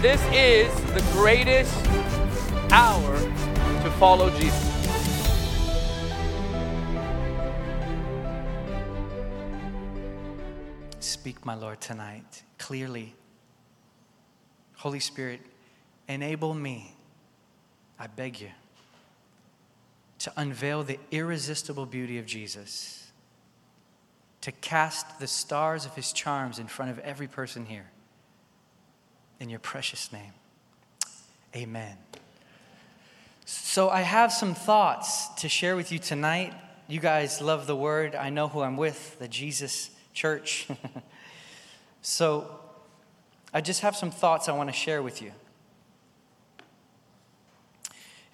[0.00, 1.74] This is the greatest
[2.70, 3.18] hour
[3.82, 4.64] to follow Jesus.
[11.00, 13.16] Speak, my Lord, tonight clearly.
[14.76, 15.40] Holy Spirit,
[16.06, 16.94] enable me,
[17.98, 18.50] I beg you,
[20.20, 23.10] to unveil the irresistible beauty of Jesus,
[24.42, 27.90] to cast the stars of his charms in front of every person here.
[29.40, 30.32] In your precious name,
[31.54, 31.96] amen.
[33.44, 36.52] So, I have some thoughts to share with you tonight.
[36.86, 38.14] You guys love the word.
[38.14, 40.66] I know who I'm with, the Jesus Church.
[42.02, 42.60] so,
[43.54, 45.32] I just have some thoughts I want to share with you.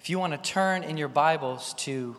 [0.01, 2.17] If you want to turn in your Bibles to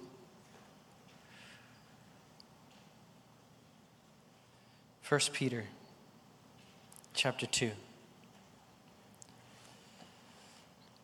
[5.02, 5.64] First Peter
[7.14, 7.70] chapter 2.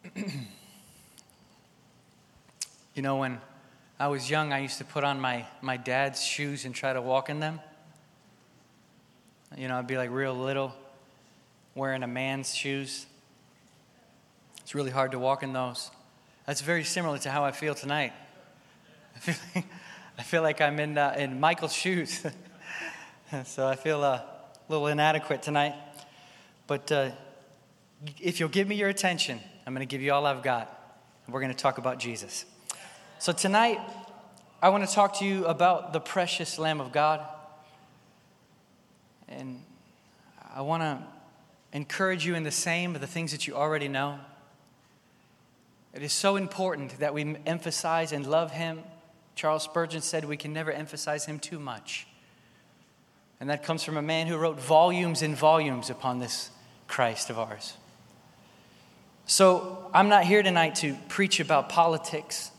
[2.94, 3.40] you know, when
[3.98, 7.00] I was young, I used to put on my, my dad's shoes and try to
[7.00, 7.60] walk in them.
[9.56, 10.74] You know, I'd be like real little,
[11.74, 13.06] wearing a man's shoes.
[14.62, 15.90] It's really hard to walk in those.
[16.46, 18.12] That's very similar to how I feel tonight.
[19.16, 19.64] I feel like,
[20.18, 22.26] I feel like I'm in, uh, in Michael's shoes.
[23.44, 24.24] so I feel uh, a
[24.68, 25.74] little inadequate tonight.
[26.66, 27.10] But uh,
[28.20, 30.98] if you'll give me your attention, I'm going to give you all I've got.
[31.26, 32.44] And we're going to talk about Jesus.
[33.18, 33.78] So tonight,
[34.60, 37.24] I want to talk to you about the precious Lamb of God.
[39.28, 39.62] And
[40.54, 40.98] I want to
[41.72, 44.18] encourage you in the same of the things that you already know.
[45.94, 48.80] It is so important that we emphasize and love Him.
[49.34, 52.06] Charles Spurgeon said we can never emphasize Him too much.
[53.40, 56.50] And that comes from a man who wrote volumes and volumes upon this
[56.86, 57.74] Christ of ours.
[59.26, 62.50] So I'm not here tonight to preach about politics.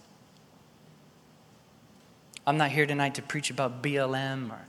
[2.46, 4.60] I'm not here tonight to preach about BLM or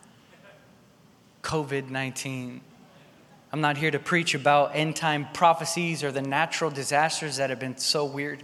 [1.42, 2.60] COVID 19.
[3.52, 7.60] I'm not here to preach about end time prophecies or the natural disasters that have
[7.60, 8.42] been so weird.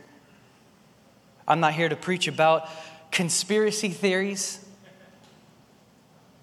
[1.48, 2.68] I'm not here to preach about
[3.10, 4.64] conspiracy theories.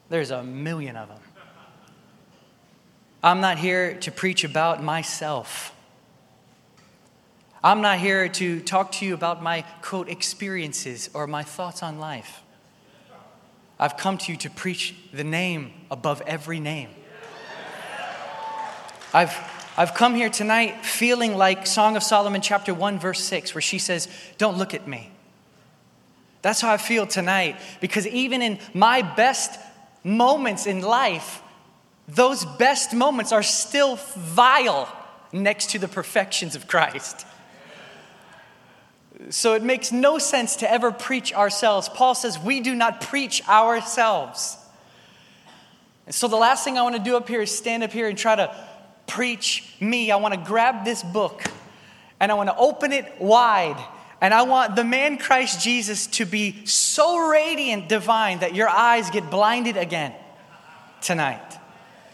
[0.09, 1.19] There's a million of them.
[3.23, 5.73] I'm not here to preach about myself.
[7.63, 11.99] I'm not here to talk to you about my quote experiences or my thoughts on
[11.99, 12.41] life.
[13.79, 16.89] I've come to you to preach the name above every name.
[19.13, 19.35] I've,
[19.77, 23.79] I've come here tonight feeling like Song of Solomon, chapter 1, verse 6, where she
[23.79, 24.07] says,
[24.37, 25.11] Don't look at me.
[26.41, 29.59] That's how I feel tonight, because even in my best
[30.03, 31.41] moments in life,
[32.07, 34.87] those best moments are still vile
[35.33, 37.25] next to the perfections of Christ.
[39.29, 41.89] So it makes no sense to ever preach ourselves.
[41.89, 44.57] Paul says we do not preach ourselves.
[46.05, 48.07] And so the last thing I want to do up here is stand up here
[48.07, 48.55] and try to
[49.07, 50.11] preach me.
[50.11, 51.43] I want to grab this book
[52.19, 53.83] and I want to open it wide.
[54.19, 59.09] And I want the man Christ Jesus to be so radiant, divine, that your eyes
[59.11, 60.13] get blinded again
[61.01, 61.59] tonight.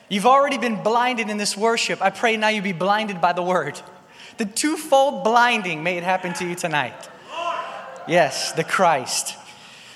[0.10, 2.02] You've already been blinded in this worship.
[2.02, 3.82] I pray now you be blinded by the word.
[4.38, 7.10] The twofold blinding, may it happen to you tonight.
[8.08, 9.38] Yes, the Christ.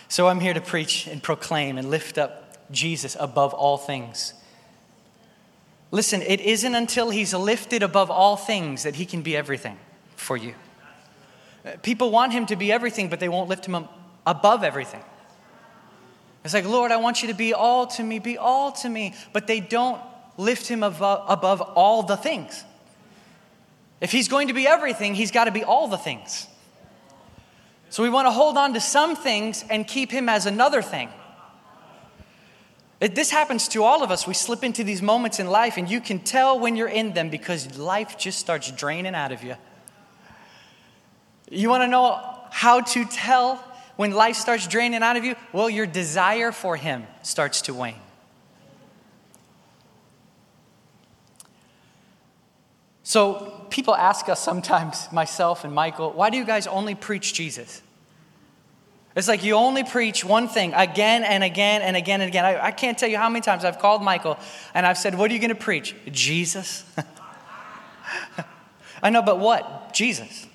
[0.07, 4.33] So I'm here to preach and proclaim and lift up Jesus above all things.
[5.91, 9.77] Listen, it isn't until he's lifted above all things that he can be everything
[10.15, 10.53] for you.
[11.81, 13.87] People want him to be everything, but they won't lift him
[14.25, 15.03] above everything.
[16.43, 19.13] It's like, Lord, I want you to be all to me, be all to me,
[19.33, 20.01] but they don't
[20.37, 22.63] lift him above, above all the things.
[23.99, 26.47] If he's going to be everything, he's got to be all the things.
[27.89, 31.09] So we want to hold on to some things and keep him as another thing.
[32.99, 34.27] It, this happens to all of us.
[34.27, 37.29] We slip into these moments in life, and you can tell when you're in them
[37.29, 39.55] because life just starts draining out of you.
[41.49, 42.19] You want to know
[42.51, 43.63] how to tell
[43.95, 45.35] when life starts draining out of you?
[45.53, 47.95] Well, your desire for Him starts to wane.
[53.03, 57.81] So, people ask us sometimes, myself and Michael, why do you guys only preach Jesus?
[59.15, 62.45] It's like you only preach one thing again and again and again and again.
[62.45, 64.37] I, I can't tell you how many times I've called Michael
[64.75, 65.95] and I've said, What are you going to preach?
[66.11, 66.83] Jesus?
[69.03, 69.91] I know, but what?
[69.91, 70.45] Jesus.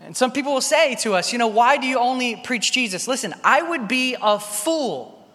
[0.00, 3.08] And some people will say to us, You know, why do you only preach Jesus?
[3.08, 5.26] Listen, I would be a fool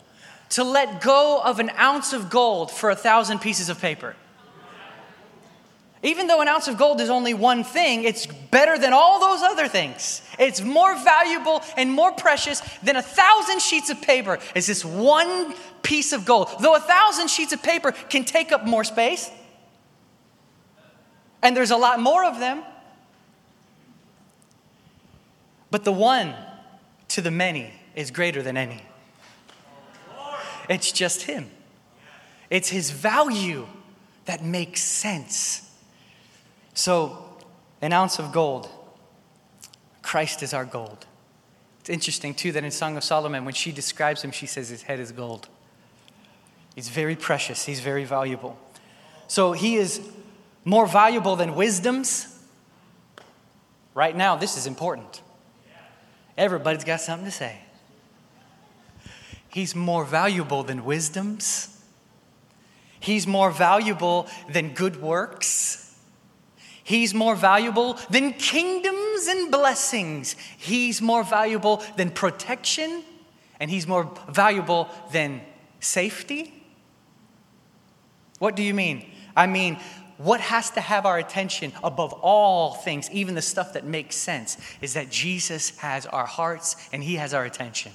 [0.49, 4.15] to let go of an ounce of gold for a thousand pieces of paper.
[6.01, 9.41] Even though an ounce of gold is only one thing, it's better than all those
[9.41, 10.21] other things.
[10.37, 14.39] It's more valuable and more precious than a thousand sheets of paper.
[14.55, 15.53] It's this one
[15.83, 16.49] piece of gold.
[16.61, 19.29] Though a thousand sheets of paper can take up more space,
[21.41, 22.63] and there's a lot more of them.
[25.69, 26.33] But the one
[27.09, 28.81] to the many is greater than any.
[30.69, 31.49] It's just Him,
[32.49, 33.67] it's His value
[34.25, 35.68] that makes sense.
[36.73, 37.25] So,
[37.81, 38.69] an ounce of gold,
[40.01, 41.05] Christ is our gold.
[41.81, 44.83] It's interesting, too, that in Song of Solomon, when she describes him, she says his
[44.83, 45.47] head is gold.
[46.75, 48.57] He's very precious, he's very valuable.
[49.27, 50.01] So, he is
[50.65, 52.27] more valuable than wisdoms.
[53.93, 55.21] Right now, this is important.
[56.37, 57.59] Everybody's got something to say.
[59.49, 61.75] He's more valuable than wisdoms.
[62.99, 65.88] He's more valuable than good works.
[66.89, 70.35] He's more valuable than kingdoms and blessings.
[70.57, 73.03] He's more valuable than protection.
[73.59, 75.41] And he's more valuable than
[75.79, 76.51] safety.
[78.39, 79.05] What do you mean?
[79.35, 79.77] I mean,
[80.17, 84.57] what has to have our attention above all things, even the stuff that makes sense,
[84.81, 87.91] is that Jesus has our hearts and he has our attention.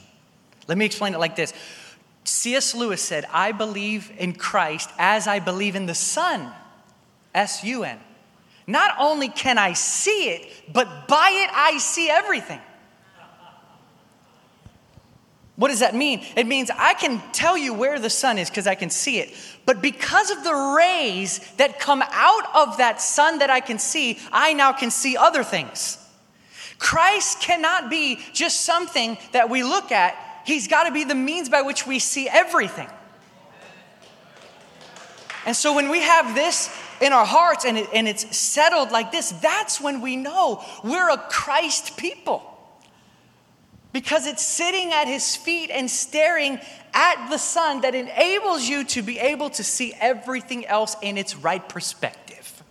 [0.68, 1.52] Let me explain it like this
[2.22, 2.76] C.S.
[2.76, 6.52] Lewis said, I believe in Christ as I believe in the sun,
[7.34, 7.98] S U N.
[8.66, 12.60] Not only can I see it, but by it I see everything.
[15.56, 16.24] What does that mean?
[16.36, 19.32] It means I can tell you where the sun is because I can see it.
[19.66, 24.18] But because of the rays that come out of that sun that I can see,
[24.32, 25.98] I now can see other things.
[26.78, 31.48] Christ cannot be just something that we look at, He's got to be the means
[31.48, 32.88] by which we see everything.
[35.46, 36.68] And so when we have this
[37.00, 41.10] in our hearts and, it, and it's settled like this, that's when we know we're
[41.10, 42.50] a Christ people
[43.92, 46.58] because it's sitting at his feet and staring
[46.92, 51.36] at the sun that enables you to be able to see everything else in its
[51.36, 52.62] right perspective.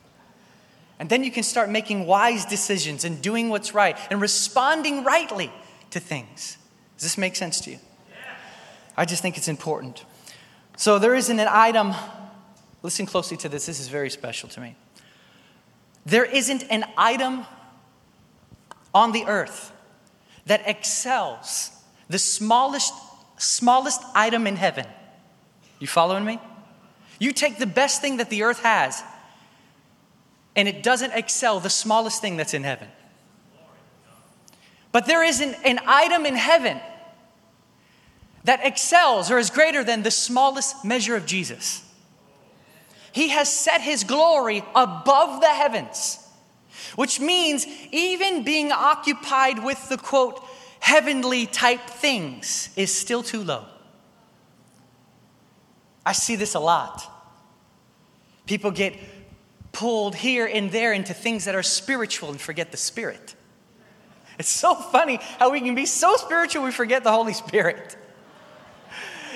[1.00, 5.52] And then you can start making wise decisions and doing what's right and responding rightly
[5.92, 6.58] to things.
[6.98, 7.80] Does this make sense to you?
[8.96, 10.06] I just think it's important.
[10.78, 11.94] So there isn't an item,
[12.84, 14.76] listen closely to this, this is very special to me.
[16.06, 17.46] There isn't an item
[18.94, 19.72] on the earth
[20.46, 21.72] that excels
[22.10, 22.94] the smallest,
[23.38, 24.86] smallest item in heaven.
[25.80, 26.40] You following me?
[27.20, 29.02] You take the best thing that the earth has,
[30.56, 32.90] and it doesn't excel the smallest thing that's in heaven.
[34.92, 36.80] But there isn't an item in heaven
[38.44, 41.84] that excels or is greater than the smallest measure of Jesus.
[43.14, 46.20] He has set his glory above the heavens
[46.96, 50.44] which means even being occupied with the quote,
[50.80, 53.66] heavenly type things is still too low.
[56.06, 57.10] I see this a lot.
[58.46, 58.94] People get
[59.72, 63.36] pulled here and there into things that are spiritual and forget the Spirit.
[64.38, 67.96] It's so funny how we can be so spiritual we forget the Holy Spirit.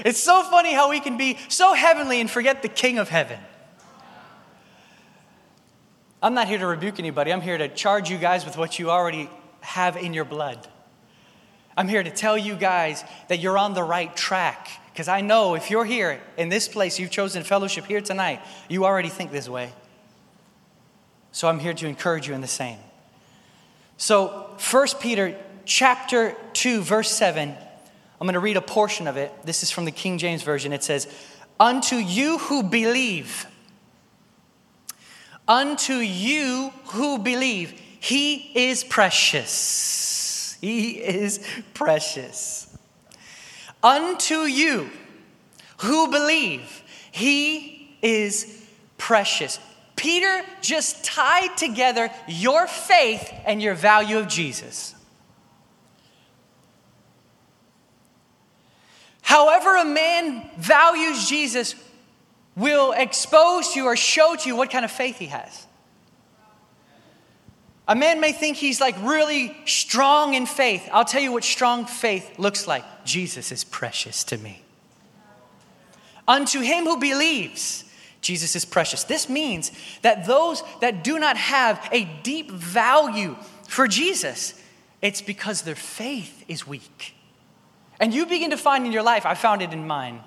[0.04, 3.40] It's so funny how we can be so heavenly and forget the King of Heaven.
[6.22, 7.32] I'm not here to rebuke anybody.
[7.32, 9.30] I'm here to charge you guys with what you already
[9.62, 10.68] have in your blood.
[11.76, 14.68] I'm here to tell you guys that you're on the right track.
[14.92, 18.86] Because I know if you're here in this place, you've chosen fellowship here tonight, you
[18.86, 19.72] already think this way.
[21.32, 22.80] So I'm here to encourage you in the same.
[23.98, 29.32] So 1 Peter chapter 2, verse 7, I'm going to read a portion of it.
[29.44, 30.74] This is from the King James Version.
[30.74, 31.08] It says,
[31.60, 33.46] Unto you who believe,
[35.48, 40.58] Unto you who believe, he is precious.
[40.60, 41.40] He is
[41.74, 42.78] precious.
[43.82, 44.90] Unto you
[45.78, 48.66] who believe, he is
[48.98, 49.60] precious.
[49.96, 54.96] Peter just tied together your faith and your value of Jesus.
[59.22, 61.76] However, a man values Jesus
[62.58, 65.68] will expose to you or show to you what kind of faith he has.
[67.88, 70.90] A man may think he's like really strong in faith.
[70.92, 72.84] I'll tell you what strong faith looks like.
[73.06, 74.64] Jesus is precious to me.
[76.28, 77.86] Unto him who believes,
[78.20, 79.06] Jesus is precious.
[79.06, 79.72] This means
[80.02, 83.38] that those that do not have a deep value
[83.70, 84.62] for Jesus,
[85.02, 87.14] it's because their faith is weak.
[88.00, 90.22] And you begin to find in your life, I found it in mine,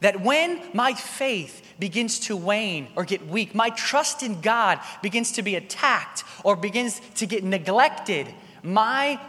[0.00, 5.32] That when my faith begins to wane or get weak, my trust in God begins
[5.32, 8.28] to be attacked or begins to get neglected,
[8.62, 9.20] my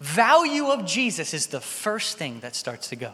[0.00, 3.12] value of Jesus is the first thing that starts to go.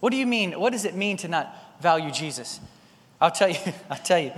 [0.00, 0.58] What do you mean?
[0.58, 2.60] What does it mean to not value Jesus?
[3.20, 3.56] I'll tell you,
[3.90, 4.32] I'll tell you.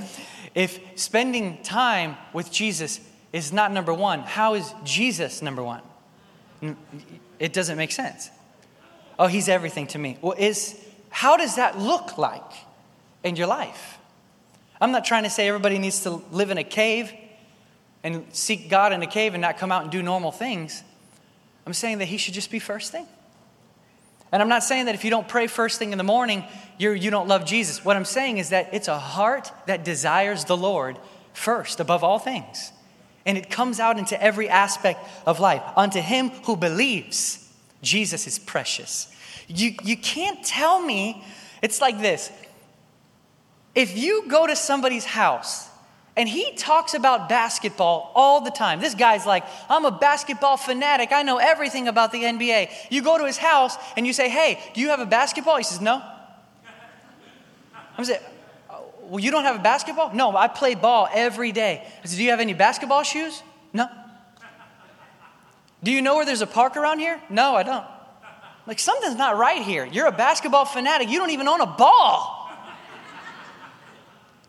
[0.54, 3.00] If spending time with Jesus
[3.32, 5.82] is not number one, how is Jesus number one?
[7.38, 8.30] It doesn't make sense.
[9.18, 10.18] Oh, he's everything to me.
[10.20, 10.78] Well, is
[11.10, 12.52] how does that look like
[13.24, 13.98] in your life?
[14.80, 17.12] I'm not trying to say everybody needs to live in a cave
[18.02, 20.82] and seek God in a cave and not come out and do normal things.
[21.66, 23.06] I'm saying that he should just be first thing.
[24.32, 26.44] And I'm not saying that if you don't pray first thing in the morning,
[26.78, 27.84] you're, you don't love Jesus.
[27.84, 30.98] What I'm saying is that it's a heart that desires the Lord
[31.32, 32.72] first above all things.
[33.24, 35.62] And it comes out into every aspect of life.
[35.76, 37.45] Unto him who believes,
[37.86, 39.14] Jesus is precious.
[39.46, 41.24] You, you can't tell me,
[41.62, 42.30] it's like this.
[43.74, 45.68] If you go to somebody's house
[46.16, 48.80] and he talks about basketball all the time.
[48.80, 51.12] This guy's like, I'm a basketball fanatic.
[51.12, 52.70] I know everything about the NBA.
[52.90, 55.58] You go to his house and you say, Hey, do you have a basketball?
[55.58, 56.02] He says, No.
[57.98, 58.22] I'm saying,
[59.02, 60.14] Well, you don't have a basketball?
[60.14, 61.86] No, I play ball every day.
[62.02, 63.42] I said, Do you have any basketball shoes?
[63.74, 63.86] No.
[65.86, 67.22] Do you know where there's a park around here?
[67.30, 67.86] No, I don't.
[68.66, 69.86] Like, something's not right here.
[69.86, 71.08] You're a basketball fanatic.
[71.08, 72.50] You don't even own a ball.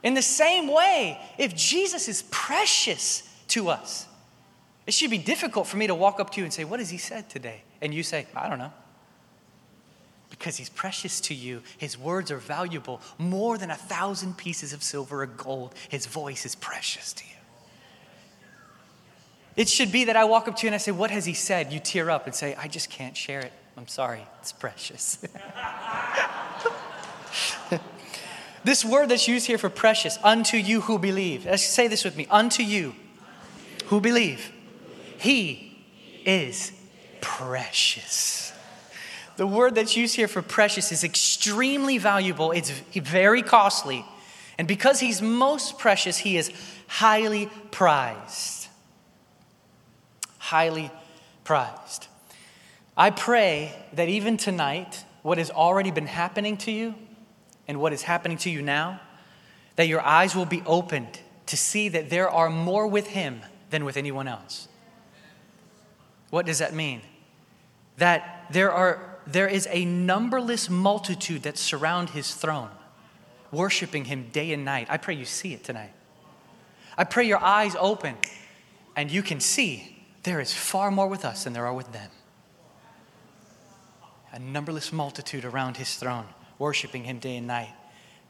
[0.02, 4.08] In the same way, if Jesus is precious to us,
[4.88, 6.90] it should be difficult for me to walk up to you and say, What has
[6.90, 7.62] he said today?
[7.84, 8.74] And you say, I don't know.
[10.32, 11.62] Because he's precious to you.
[11.78, 15.76] His words are valuable more than a thousand pieces of silver or gold.
[15.88, 17.37] His voice is precious to you.
[19.58, 21.34] It should be that I walk up to you and I say, What has he
[21.34, 21.74] said?
[21.74, 23.52] You tear up and say, I just can't share it.
[23.76, 25.20] I'm sorry, it's precious.
[28.68, 31.46] This word that's used here for precious, unto you who believe.
[31.46, 32.96] Let's say this with me unto you
[33.86, 34.52] who believe.
[35.20, 35.86] He
[36.26, 36.74] is
[37.22, 38.52] precious.
[39.38, 44.04] The word that's used here for precious is extremely valuable, it's very costly.
[44.58, 46.52] And because he's most precious, he is
[46.88, 48.57] highly prized.
[50.48, 50.90] Highly
[51.44, 52.08] prized.
[52.96, 56.96] I pray that even tonight, what has already been happening to you,
[57.68, 59.02] and what is happening to you now,
[59.76, 63.84] that your eyes will be opened to see that there are more with Him than
[63.84, 64.70] with anyone else.
[66.30, 67.02] What does that mean?
[67.98, 72.70] That there, are, there is a numberless multitude that surround His throne,
[73.52, 74.88] worshiping Him day and night.
[74.90, 75.92] I pray you see it tonight.
[76.98, 78.16] I pray your eyes open
[78.96, 79.97] and you can see
[80.28, 82.12] there is far more with us than there are with them.
[84.34, 86.26] A numberless multitude around His throne
[86.60, 87.74] worshiping him day and night.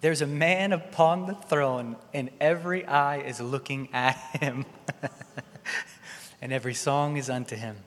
[0.01, 4.65] There's a man upon the throne, and every eye is looking at him,
[6.41, 7.77] and every song is unto him,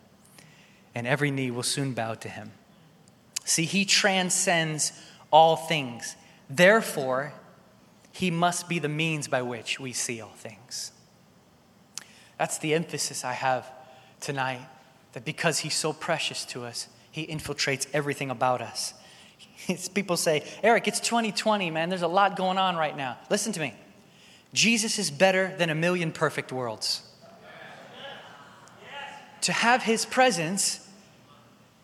[0.94, 2.50] and every knee will soon bow to him.
[3.44, 4.92] See, he transcends
[5.30, 6.16] all things.
[6.48, 7.32] Therefore,
[8.12, 10.90] he must be the means by which we see all things.
[12.38, 13.70] That's the emphasis I have
[14.20, 14.60] tonight
[15.12, 18.94] that because he's so precious to us, he infiltrates everything about us.
[19.94, 21.88] People say, Eric, it's 2020, man.
[21.88, 23.18] There's a lot going on right now.
[23.28, 23.74] Listen to me.
[24.52, 27.02] Jesus is better than a million perfect worlds.
[29.42, 30.86] To have his presence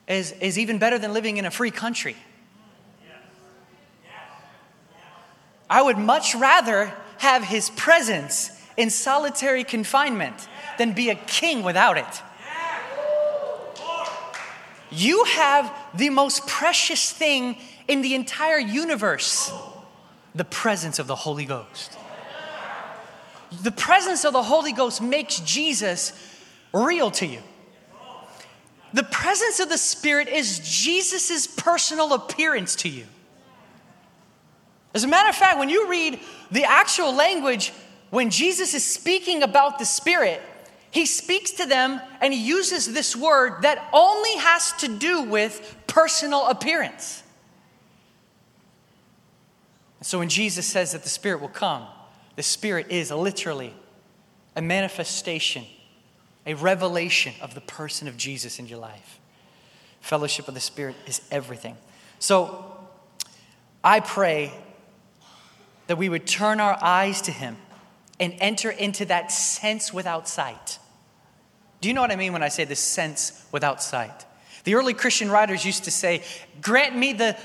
[0.06, 2.16] is, is even better than living in a free country.
[5.68, 11.98] I would much rather have his presence in solitary confinement than be a king without
[11.98, 12.22] it.
[14.90, 17.56] You have the most precious thing
[17.88, 19.52] in the entire universe
[20.34, 21.96] the presence of the Holy Ghost.
[23.62, 26.12] The presence of the Holy Ghost makes Jesus
[26.74, 27.40] real to you.
[28.92, 33.06] The presence of the Spirit is Jesus' personal appearance to you.
[34.94, 37.72] As a matter of fact, when you read the actual language,
[38.10, 40.40] when Jesus is speaking about the Spirit,
[40.96, 45.76] he speaks to them and he uses this word that only has to do with
[45.86, 47.22] personal appearance.
[50.00, 51.86] So when Jesus says that the Spirit will come,
[52.36, 53.74] the Spirit is literally
[54.56, 55.66] a manifestation,
[56.46, 59.18] a revelation of the person of Jesus in your life.
[60.00, 61.76] Fellowship of the Spirit is everything.
[62.20, 62.74] So
[63.84, 64.50] I pray
[65.88, 67.58] that we would turn our eyes to Him
[68.18, 70.78] and enter into that sense without sight.
[71.80, 74.24] Do you know what I mean when I say the sense without sight?
[74.64, 76.22] The early Christian writers used to say,
[76.60, 77.36] Grant me the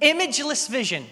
[0.00, 1.06] imageless vision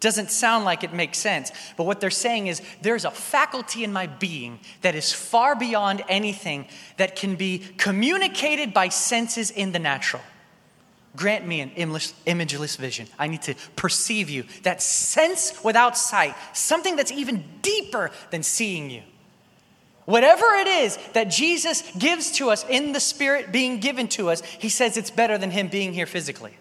[0.00, 3.90] doesn't sound like it makes sense, but what they're saying is there's a faculty in
[3.90, 9.78] my being that is far beyond anything that can be communicated by senses in the
[9.78, 10.20] natural.
[11.16, 13.06] Grant me an imageless vision.
[13.18, 14.44] I need to perceive you.
[14.64, 19.02] That sense without sight, something that's even deeper than seeing you.
[20.04, 24.42] Whatever it is that Jesus gives to us in the Spirit being given to us,
[24.42, 26.56] he says it's better than him being here physically.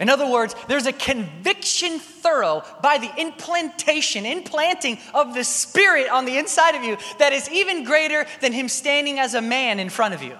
[0.00, 6.24] In other words, there's a conviction thorough by the implantation, implanting of the Spirit on
[6.24, 9.88] the inside of you that is even greater than Him standing as a man in
[9.88, 10.38] front of you.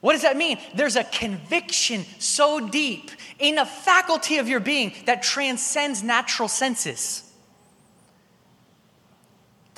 [0.00, 0.58] What does that mean?
[0.72, 7.25] There's a conviction so deep in a faculty of your being that transcends natural senses.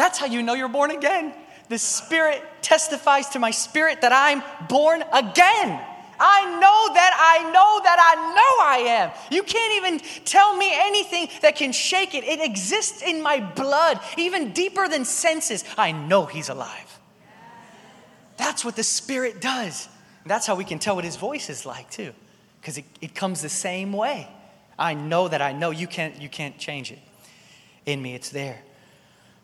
[0.08, 1.34] That's how you know you're born again.
[1.68, 5.84] The Spirit testifies to my spirit that I'm born again.
[6.18, 9.10] I know that I know that I know I am.
[9.30, 12.24] You can't even tell me anything that can shake it.
[12.24, 15.62] It exists in my blood, even deeper than senses.
[15.76, 16.98] I know He's alive.
[18.38, 19.90] That's what the Spirit does.
[20.24, 22.14] That's how we can tell what His voice is like, too,
[22.62, 24.26] because it, it comes the same way.
[24.78, 25.70] I know that I know.
[25.70, 26.98] You can't, you can't change it
[27.84, 28.62] in me, it's there.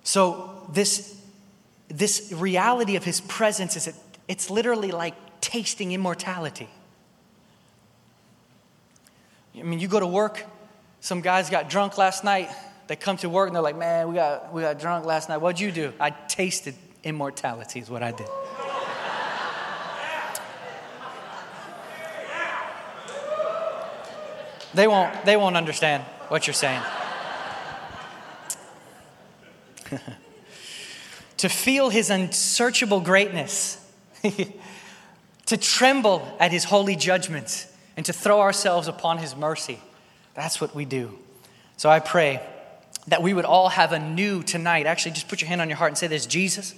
[0.04, 1.20] So, this,
[1.88, 3.94] this reality of His presence is, it,
[4.28, 6.68] it's literally like tasting immortality.
[9.58, 10.44] I mean, you go to work,
[11.00, 12.50] some guys got drunk last night.
[12.86, 15.38] They come to work and they're like, man, we got, we got drunk last night.
[15.38, 15.92] What'd you do?
[15.98, 18.28] I tasted immortality, is what I did.
[24.74, 26.82] They won't, they won't understand what you're saying.
[31.36, 33.80] to feel his unsearchable greatness
[35.46, 39.78] to tremble at his holy judgments, and to throw ourselves upon his mercy.
[40.34, 41.16] That's what we do.
[41.76, 42.40] So I pray
[43.06, 44.86] that we would all have a new tonight.
[44.86, 46.74] Actually, just put your hand on your heart and say this Jesus,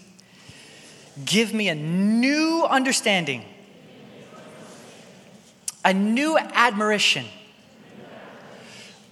[1.25, 3.45] give me a new understanding,
[5.85, 7.25] a new admiration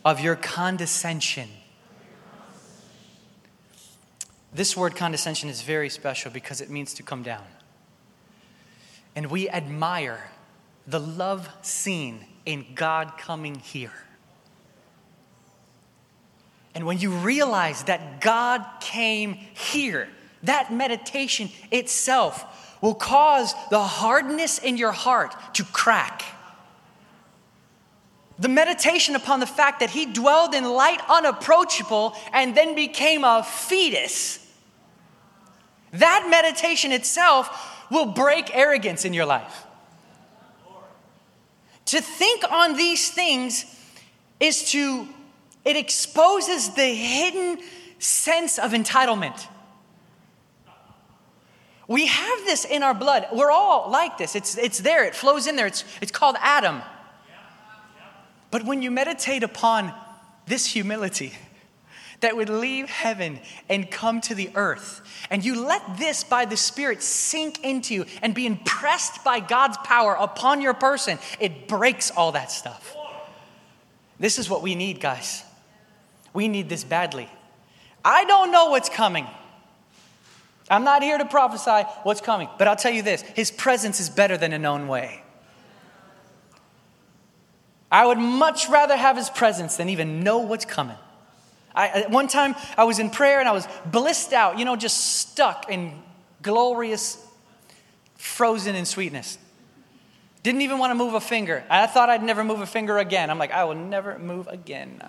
[0.05, 1.49] of your condescension.
[4.55, 7.45] This word condescension is very special because it means to come down
[9.17, 10.31] and we admire
[10.87, 13.93] the love seen in God coming here.
[16.75, 20.09] And when you realize that God came here,
[20.43, 26.25] that meditation itself will cause the hardness in your heart to crack.
[28.39, 33.45] The meditation upon the fact that he dwelled in light unapproachable and then became a
[33.45, 34.44] fetus.
[35.95, 39.65] That meditation itself will break arrogance in your life.
[41.87, 43.65] To think on these things
[44.41, 45.07] is to,
[45.65, 47.63] it exposes the hidden
[47.99, 49.47] sense of entitlement.
[51.87, 53.27] We have this in our blood.
[53.33, 54.35] We're all like this.
[54.35, 55.67] It's, it's there, it flows in there.
[55.67, 56.83] It's, it's called Adam.
[58.51, 59.93] But when you meditate upon
[60.47, 61.35] this humility,
[62.25, 65.03] that would leave heaven and come to the earth.
[65.31, 69.77] And you let this by the Spirit sink into you and be impressed by God's
[69.85, 72.97] power upon your person, it breaks all that stuff.
[74.19, 75.45] This is what we need, guys.
[76.33, 77.29] We need this badly.
[78.03, 79.27] I don't know what's coming.
[80.71, 84.09] I'm not here to prophesy what's coming, but I'll tell you this His presence is
[84.09, 85.23] better than a known way.
[87.93, 90.97] I would much rather have His presence than even know what's coming.
[91.75, 95.19] I, one time, I was in prayer and I was blissed out, you know, just
[95.19, 96.01] stuck in
[96.43, 97.25] glorious,
[98.17, 99.39] frozen in sweetness.
[100.45, 101.65] Didn't even want to move a finger.
[101.69, 103.31] I thought I'd never move a finger again.
[103.31, 105.01] I'm like, I will never move again.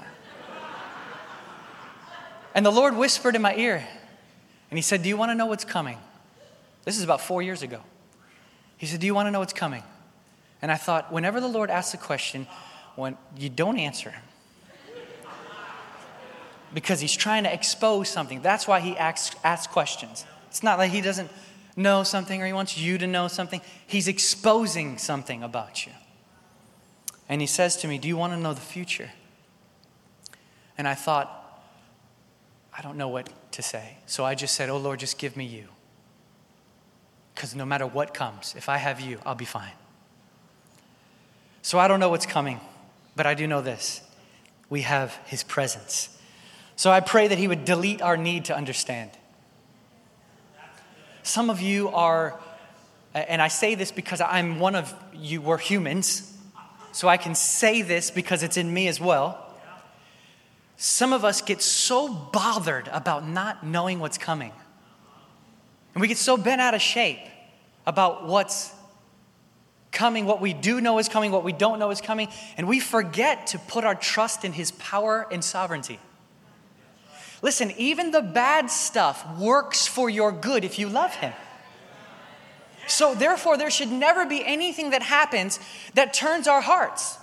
[2.55, 3.85] and the Lord whispered in my ear,
[4.71, 5.97] and He said, Do you want to know what's coming?
[6.83, 7.81] This is about four years ago.
[8.77, 9.83] He said, Do you want to know what's coming?
[10.61, 12.47] And I thought, whenever the Lord asks a question,
[12.95, 14.13] when you don't answer
[16.73, 18.41] because he's trying to expose something.
[18.41, 20.25] That's why he asks, asks questions.
[20.47, 21.29] It's not like he doesn't
[21.75, 23.61] know something or he wants you to know something.
[23.85, 25.91] He's exposing something about you.
[27.27, 29.11] And he says to me, Do you want to know the future?
[30.77, 31.41] And I thought,
[32.77, 33.97] I don't know what to say.
[34.05, 35.67] So I just said, Oh Lord, just give me you.
[37.33, 39.73] Because no matter what comes, if I have you, I'll be fine.
[41.61, 42.59] So I don't know what's coming,
[43.15, 44.01] but I do know this
[44.69, 46.09] we have his presence.
[46.75, 49.11] So I pray that He would delete our need to understand.
[51.23, 52.39] Some of you are,
[53.13, 56.31] and I say this because I'm one of you, we're humans.
[56.91, 59.41] so I can say this because it's in me as well.
[60.77, 64.51] Some of us get so bothered about not knowing what's coming.
[65.93, 67.19] And we get so bent out of shape
[67.87, 68.73] about what's
[69.91, 72.81] coming, what we do know is coming, what we don't know is coming, and we
[72.81, 75.99] forget to put our trust in His power and sovereignty.
[77.41, 81.33] Listen, even the bad stuff works for your good if you love Him.
[82.87, 85.59] So, therefore, there should never be anything that happens
[85.95, 87.17] that turns our hearts.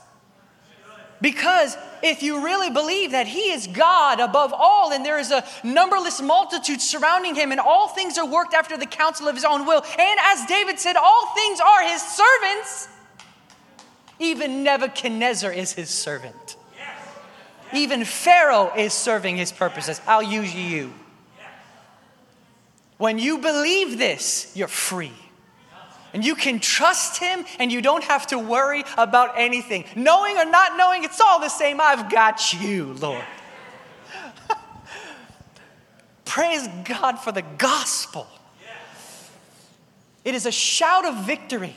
[1.21, 5.45] Because if you really believe that He is God above all and there is a
[5.63, 9.65] numberless multitude surrounding Him and all things are worked after the counsel of His own
[9.65, 12.89] will, and as David said, all things are His servants,
[14.19, 16.57] even Nebuchadnezzar is His servant.
[17.73, 20.01] Even Pharaoh is serving His purposes.
[20.07, 20.93] I'll use you.
[22.99, 25.13] When you believe this, you're free.
[26.15, 29.85] And you can trust Him and you don't have to worry about anything.
[29.97, 31.81] Knowing or not knowing, it's all the same.
[31.81, 33.25] I've got you, Lord.
[36.25, 38.27] Praise God for the gospel.
[40.25, 41.75] It is a shout of victory.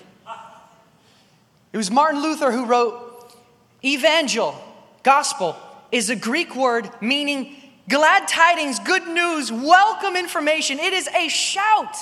[1.73, 3.35] It was Martin Luther who wrote,
[3.83, 4.55] Evangel,
[5.03, 5.57] gospel,
[5.95, 7.55] is a Greek word meaning
[7.87, 10.77] glad tidings, good news, welcome information.
[10.77, 11.95] It is a shout.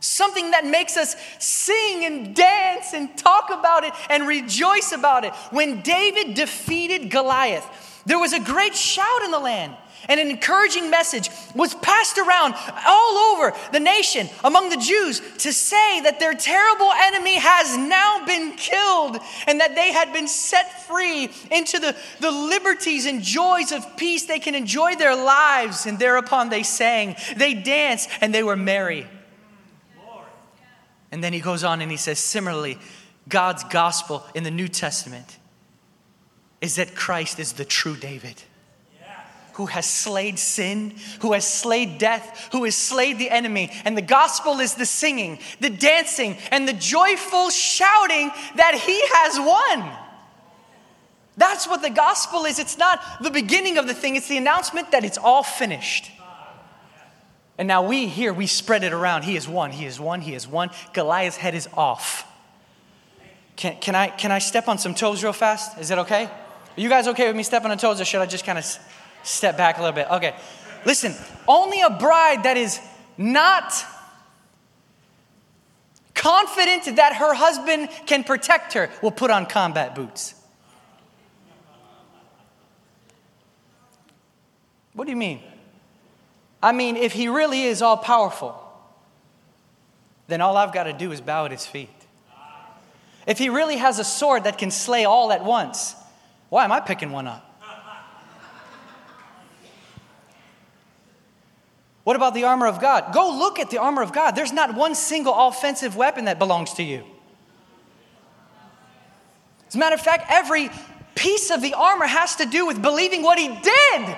[0.00, 5.32] Something that makes us sing and dance and talk about it and rejoice about it.
[5.50, 7.66] When David defeated Goliath,
[8.04, 9.74] there was a great shout in the land
[10.08, 12.54] and an encouraging message was passed around
[12.86, 18.24] all over the nation among the Jews to say that their terrible enemy has now
[18.24, 23.72] been killed and that they had been set free into the, the liberties and joys
[23.72, 24.26] of peace.
[24.26, 25.86] They can enjoy their lives.
[25.86, 29.06] And thereupon they sang, they danced, and they were merry.
[31.12, 32.78] And then he goes on and he says, similarly,
[33.28, 35.38] God's gospel in the New Testament
[36.60, 38.42] is that Christ is the true David
[39.60, 43.70] who has slayed sin, who has slayed death, who has slayed the enemy.
[43.84, 49.38] And the gospel is the singing, the dancing, and the joyful shouting that he has
[49.38, 49.98] won.
[51.36, 52.58] That's what the gospel is.
[52.58, 56.10] It's not the beginning of the thing, it's the announcement that it's all finished.
[57.58, 59.24] And now we here, we spread it around.
[59.24, 60.70] He is one, he is one, he is one.
[60.94, 62.26] Goliath's head is off.
[63.56, 65.76] Can, can, I, can I step on some toes real fast?
[65.78, 66.24] Is that okay?
[66.24, 68.64] Are you guys okay with me stepping on toes, or should I just kind of
[69.22, 70.08] step back a little bit?
[70.10, 70.34] Okay.
[70.84, 71.14] Listen,
[71.46, 72.80] only a bride that is
[73.18, 73.72] not
[76.14, 80.34] confident that her husband can protect her will put on combat boots.
[84.92, 85.40] What do you mean?
[86.62, 88.54] I mean, if he really is all powerful,
[90.28, 91.88] then all I've got to do is bow at his feet.
[93.26, 95.94] If he really has a sword that can slay all at once,
[96.48, 97.49] why am I picking one up?
[102.10, 103.14] What about the armor of God?
[103.14, 104.32] Go look at the armor of God.
[104.32, 107.04] There's not one single offensive weapon that belongs to you.
[109.68, 110.70] As a matter of fact, every
[111.14, 114.16] piece of the armor has to do with believing what he did.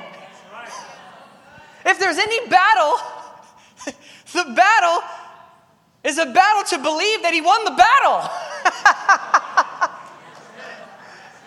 [1.85, 2.95] If there's any battle,
[4.33, 5.05] the battle
[6.03, 8.27] is a battle to believe that he won the battle.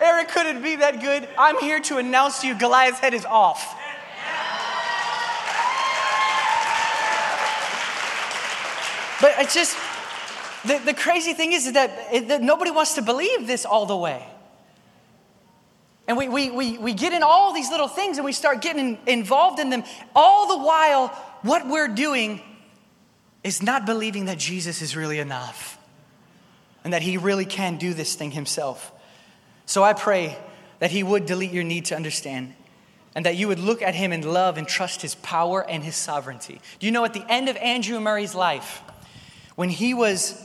[0.00, 1.28] Eric, could it be that good?
[1.36, 3.75] I'm here to announce to you Goliath's head is off.
[9.20, 9.76] But it's just,
[10.64, 14.26] the, the crazy thing is that, that nobody wants to believe this all the way.
[16.08, 18.98] And we, we, we, we get in all these little things and we start getting
[19.06, 19.82] involved in them.
[20.14, 21.08] All the while,
[21.42, 22.40] what we're doing
[23.42, 25.78] is not believing that Jesus is really enough
[26.84, 28.92] and that he really can do this thing himself.
[29.66, 30.38] So I pray
[30.78, 32.54] that he would delete your need to understand
[33.16, 35.96] and that you would look at him in love and trust his power and his
[35.96, 36.60] sovereignty.
[36.78, 38.82] Do you know at the end of Andrew Murray's life,
[39.56, 40.40] when he was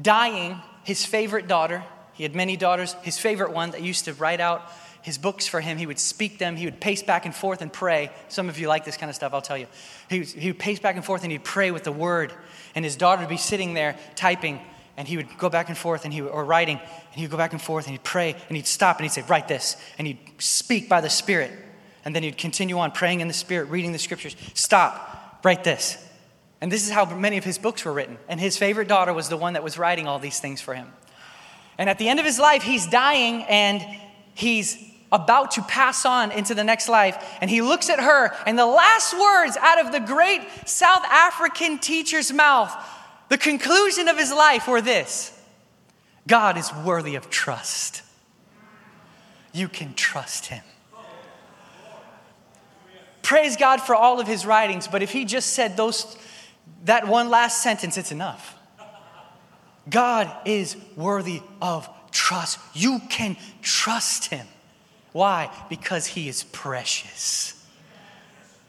[0.00, 1.84] dying, his favorite daughter,
[2.14, 4.68] he had many daughters, his favorite one that used to write out
[5.02, 5.78] his books for him.
[5.78, 6.56] He would speak them.
[6.56, 8.10] He would pace back and forth and pray.
[8.28, 9.66] Some of you like this kind of stuff, I'll tell you.
[10.10, 12.32] He, would, he would pace back and forth and he'd pray with the word.
[12.74, 14.60] And his daughter would be sitting there typing
[14.96, 17.36] and he would go back and forth and he or writing and he would go
[17.36, 20.06] back and forth and he'd pray and he'd stop and he'd say write this and
[20.08, 21.52] he'd speak by the spirit
[22.04, 26.04] and then he'd continue on praying in the spirit reading the scriptures stop write this
[26.60, 29.28] and this is how many of his books were written and his favorite daughter was
[29.28, 30.92] the one that was writing all these things for him
[31.78, 33.84] and at the end of his life he's dying and
[34.34, 34.76] he's
[35.10, 37.38] about to pass on into the next life.
[37.40, 41.78] And he looks at her, and the last words out of the great South African
[41.78, 42.74] teacher's mouth,
[43.28, 45.38] the conclusion of his life were this
[46.26, 48.02] God is worthy of trust.
[49.52, 50.62] you can trust him.
[53.22, 56.16] Praise God for all of his writings, but if he just said those,
[56.84, 58.56] that one last sentence, it's enough.
[59.88, 62.58] God is worthy of trust.
[62.74, 64.46] You can trust him.
[65.12, 65.50] Why?
[65.68, 67.54] Because he is precious.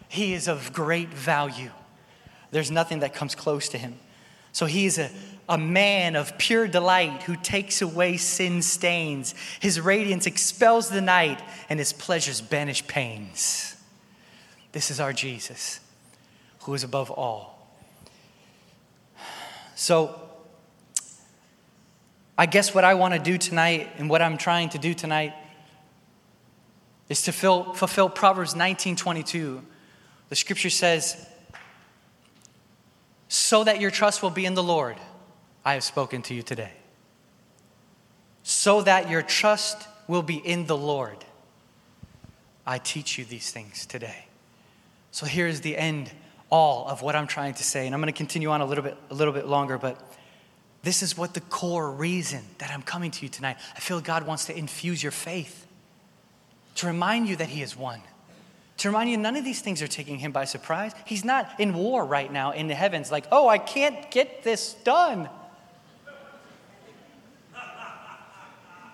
[0.08, 1.72] He is of great value.
[2.52, 4.00] There's nothing that comes close to him.
[4.52, 5.12] So he is a,
[5.48, 9.36] a man of pure delight who takes away sin stains.
[9.60, 13.76] His radiance expels the night, and his pleasures banish pains.
[14.72, 15.80] This is our Jesus,
[16.62, 17.59] who is above all.
[19.80, 20.13] So,
[22.38, 25.34] I guess what I want to do tonight and what I'm trying to do tonight
[27.08, 29.65] is to fill, fulfill Proverbs 19:22.
[30.28, 31.26] The scripture says,
[33.30, 34.98] "So that your trust will be in the Lord,
[35.63, 36.74] I have spoken to you today."
[38.44, 41.24] So that your trust will be in the Lord,
[42.68, 44.26] I teach you these things today.
[45.12, 46.12] So here's the end
[46.50, 48.84] all of what I'm trying to say, and I'm going to continue on a little
[48.84, 50.02] bit a little bit longer, but
[50.82, 53.58] this is what the core reason that I'm coming to you tonight.
[53.76, 55.68] I feel God wants to infuse your faith,
[56.76, 58.02] to remind you that He is one,
[58.78, 60.94] to remind you none of these things are taking Him by surprise.
[61.06, 64.74] He's not in war right now in the heavens, like, oh, I can't get this
[64.84, 65.30] done.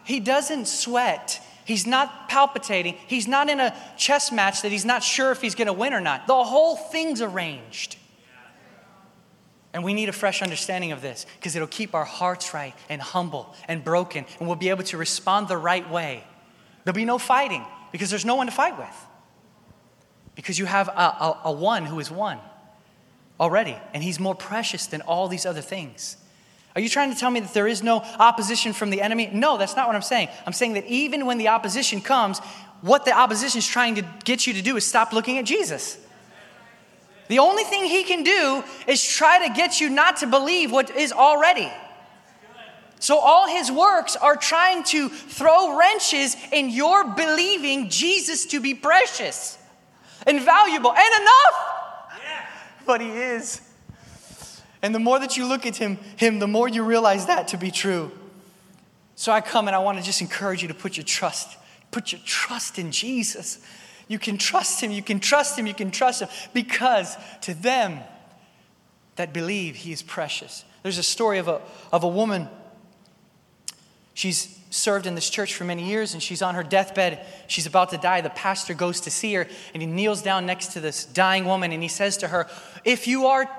[0.03, 1.41] He doesn't sweat.
[1.65, 2.95] He's not palpitating.
[3.07, 5.93] He's not in a chess match that he's not sure if he's going to win
[5.93, 6.27] or not.
[6.27, 7.97] The whole thing's arranged.
[9.73, 13.01] And we need a fresh understanding of this because it'll keep our hearts right and
[13.01, 16.23] humble and broken, and we'll be able to respond the right way.
[16.83, 19.07] There'll be no fighting because there's no one to fight with.
[20.35, 22.39] Because you have a, a, a one who is one
[23.39, 26.17] already, and he's more precious than all these other things.
[26.75, 29.29] Are you trying to tell me that there is no opposition from the enemy?
[29.31, 30.27] No, that's not what I'm saying.
[30.45, 32.39] I'm saying that even when the opposition comes,
[32.81, 35.97] what the opposition is trying to get you to do is stop looking at Jesus.
[37.29, 40.95] The only thing he can do is try to get you not to believe what
[40.95, 41.71] is already.
[42.99, 48.73] So, all his works are trying to throw wrenches in your believing Jesus to be
[48.73, 49.57] precious
[50.25, 51.75] and valuable and enough.
[52.85, 53.61] But he is.
[54.85, 57.57] And the more that you look at him, him, the more you realize that to
[57.57, 58.11] be true.
[59.15, 61.57] So I come and I want to just encourage you to put your trust,
[61.89, 63.65] put your trust in Jesus.
[64.07, 68.01] You can trust him, you can trust him, you can trust him because to them
[69.15, 70.63] that believe he is precious.
[70.83, 72.47] There's a story of a, of a woman.
[74.13, 77.25] She's served in this church for many years and she's on her deathbed.
[77.47, 78.21] She's about to die.
[78.21, 81.71] The pastor goes to see her and he kneels down next to this dying woman
[81.71, 82.47] and he says to her,
[82.83, 83.49] If you are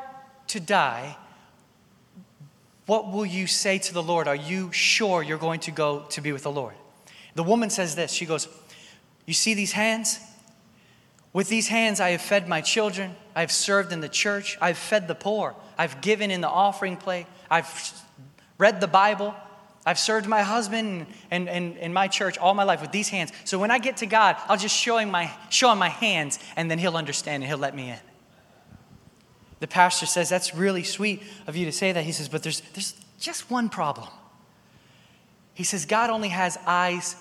[0.49, 1.17] to die,
[2.87, 4.29] what will you say to the Lord?
[4.29, 6.75] Are you sure you're going to go to be with the Lord?
[7.35, 8.49] The woman says this She goes,
[9.27, 10.21] You see these hands?
[11.33, 13.15] With these hands, I have fed my children.
[13.35, 14.57] I've served in the church.
[14.59, 15.55] I've fed the poor.
[15.77, 17.27] I've given in the offering plate.
[17.51, 17.93] I've
[18.57, 19.35] read the Bible.
[19.85, 23.33] I've served my husband and, and, and my church all my life with these hands.
[23.45, 26.39] So when I get to God, I'll just show him, my, show him my hands,
[26.57, 27.99] and then he'll understand and he'll let me in.
[29.61, 32.05] The pastor says, That's really sweet of you to say that.
[32.05, 34.09] He says, But there's, there's just one problem.
[35.55, 37.17] He says, God only has eyes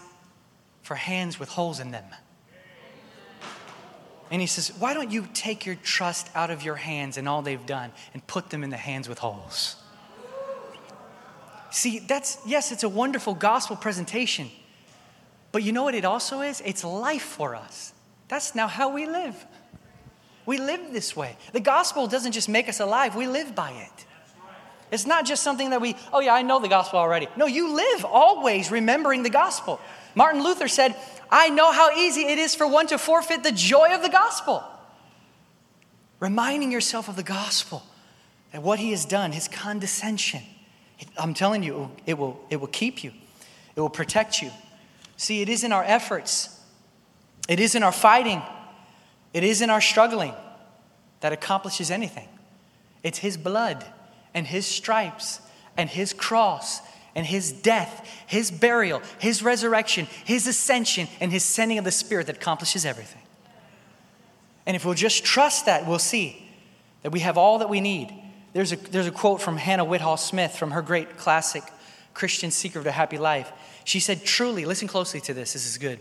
[0.81, 2.05] for hands with holes in them.
[4.31, 7.41] And he says, Why don't you take your trust out of your hands and all
[7.41, 9.77] they've done and put them in the hands with holes?
[11.71, 14.49] See, that's, yes, it's a wonderful gospel presentation.
[15.51, 16.61] But you know what it also is?
[16.65, 17.93] It's life for us.
[18.27, 19.45] That's now how we live.
[20.45, 21.37] We live this way.
[21.53, 24.05] The gospel doesn't just make us alive, we live by it.
[24.91, 27.27] It's not just something that we, oh yeah, I know the gospel already.
[27.35, 29.79] No, you live always remembering the gospel.
[30.13, 30.95] Martin Luther said,
[31.29, 34.63] I know how easy it is for one to forfeit the joy of the gospel.
[36.19, 37.83] Reminding yourself of the gospel
[38.53, 40.41] and what he has done, his condescension.
[41.17, 43.11] I'm telling you, it will, it will keep you,
[43.75, 44.51] it will protect you.
[45.17, 46.57] See, it is in our efforts,
[47.49, 48.41] it is in our fighting,
[49.35, 50.33] it is in our struggling
[51.19, 52.29] that accomplishes anything.
[53.03, 53.83] It's his blood
[54.33, 55.41] and his stripes
[55.75, 56.79] and his cross
[57.15, 62.27] and his death, his burial, his resurrection, his ascension, and his sending of the Spirit
[62.27, 63.21] that accomplishes everything.
[64.65, 66.49] And if we'll just trust that, we'll see
[67.03, 68.13] that we have all that we need.
[68.53, 71.63] There's a, there's a quote from Hannah Whitall Smith from her great classic,
[72.13, 73.51] Christian Secret of a Happy Life.
[73.83, 75.99] She said, Truly, listen closely to this, this is good.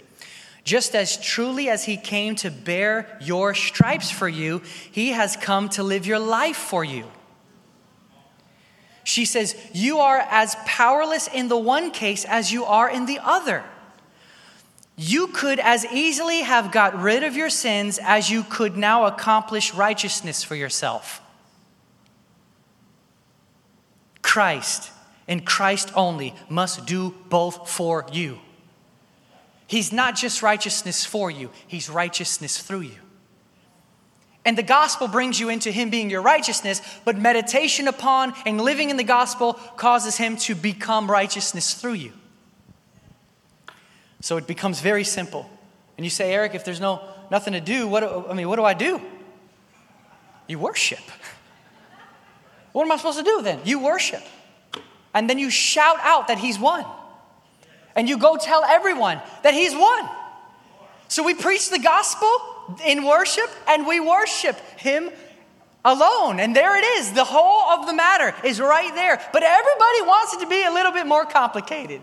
[0.65, 5.69] Just as truly as he came to bear your stripes for you, he has come
[5.71, 7.05] to live your life for you.
[9.05, 13.21] She says, You are as powerless in the one case as you are in the
[13.23, 13.63] other.
[14.97, 19.75] You could as easily have got rid of your sins as you could now accomplish
[19.75, 21.21] righteousness for yourself.
[24.23, 24.91] Christ
[25.29, 28.39] and Christ only must do both for you.
[29.75, 32.99] He's not just righteousness for you, He's righteousness through you.
[34.45, 38.91] And the gospel brings you into Him being your righteousness, but meditation upon and living
[38.91, 42.13] in the gospel causes Him to become righteousness through you.
[44.21, 45.51] So it becomes very simple.
[45.97, 48.65] And you say, Eric, if there's no nothing to do, what I mean, what do
[48.65, 49.03] I do?
[50.47, 51.01] You worship.
[52.71, 53.59] What am I supposed to do then?
[53.65, 54.23] You worship.
[55.13, 56.87] And then you shout out that He's won.
[57.97, 60.09] And you go tell everyone that He's won.
[61.09, 62.29] So we preach the gospel
[62.85, 65.11] in worship and we worship Him
[65.85, 66.41] alone.
[66.41, 67.13] And there it is.
[67.13, 69.21] The whole of the matter is right there.
[69.33, 72.01] But everybody wants it to be a little bit more complicated.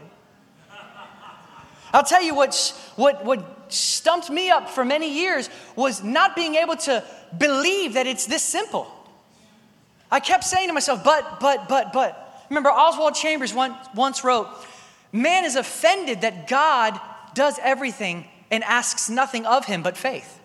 [1.93, 2.55] I'll tell you what,
[2.95, 7.03] what, what stumped me up for many years was not being able to
[7.37, 8.87] believe that it's this simple.
[10.09, 12.45] I kept saying to myself, but, but, but, but.
[12.49, 14.47] Remember, Oswald Chambers once wrote,
[15.11, 16.99] Man is offended that God
[17.33, 20.39] does everything and asks nothing of him but faith.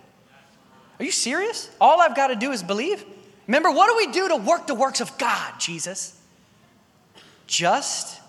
[0.99, 1.71] Are you serious?
[1.81, 3.05] All I've got to do is believe?
[3.47, 6.19] Remember, what do we do to work the works of God, Jesus?
[7.47, 8.21] Just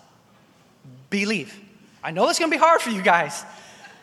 [1.10, 1.60] believe.
[2.04, 3.43] I know it's going to be hard for you guys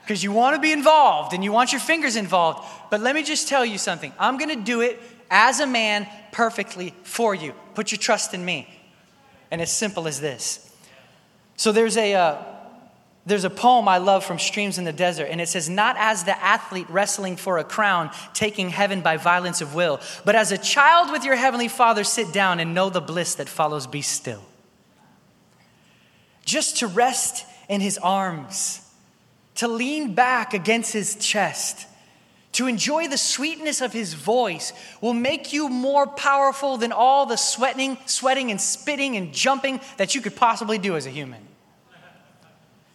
[0.03, 2.69] because you want to be involved and you want your fingers involved.
[2.91, 4.13] But let me just tell you something.
[4.19, 7.55] I'm going to do it as a man perfectly for you.
[7.75, 8.69] Put your trust in me.
[9.51, 10.64] And as simple as this.
[11.57, 12.15] So there's a.
[12.15, 12.43] Uh,
[13.27, 16.25] there's a poem I love from Streams in the Desert, and it says, Not as
[16.25, 20.59] the athlete wrestling for a crown, taking heaven by violence of will, but as a
[20.59, 24.43] child with your heavenly father, sit down and know the bliss that follows, be still.
[26.45, 28.87] Just to rest in his arms,
[29.55, 31.87] to lean back against his chest,
[32.55, 37.37] to enjoy the sweetness of his voice will make you more powerful than all the
[37.37, 41.47] sweating, sweating and spitting and jumping that you could possibly do as a human.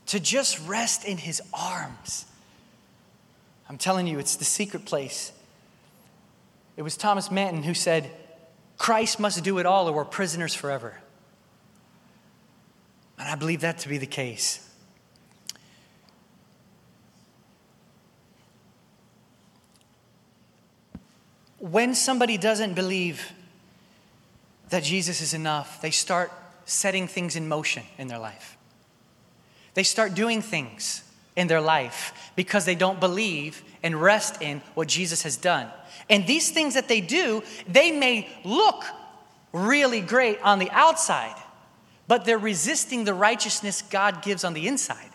[0.07, 2.25] To just rest in his arms.
[3.67, 5.33] I'm telling you, it's the secret place.
[6.77, 8.09] It was Thomas Manton who said,
[8.77, 10.97] Christ must do it all or we're prisoners forever.
[13.19, 14.68] And I believe that to be the case.
[21.59, 23.33] When somebody doesn't believe
[24.69, 26.31] that Jesus is enough, they start
[26.65, 28.57] setting things in motion in their life.
[29.73, 31.03] They start doing things
[31.35, 35.67] in their life because they don't believe and rest in what Jesus has done.
[36.09, 38.83] And these things that they do, they may look
[39.53, 41.35] really great on the outside,
[42.07, 45.09] but they're resisting the righteousness God gives on the inside.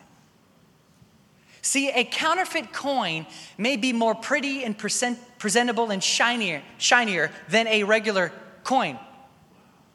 [1.62, 3.26] See, a counterfeit coin
[3.56, 8.98] may be more pretty and present, presentable and shinier, shinier than a regular coin,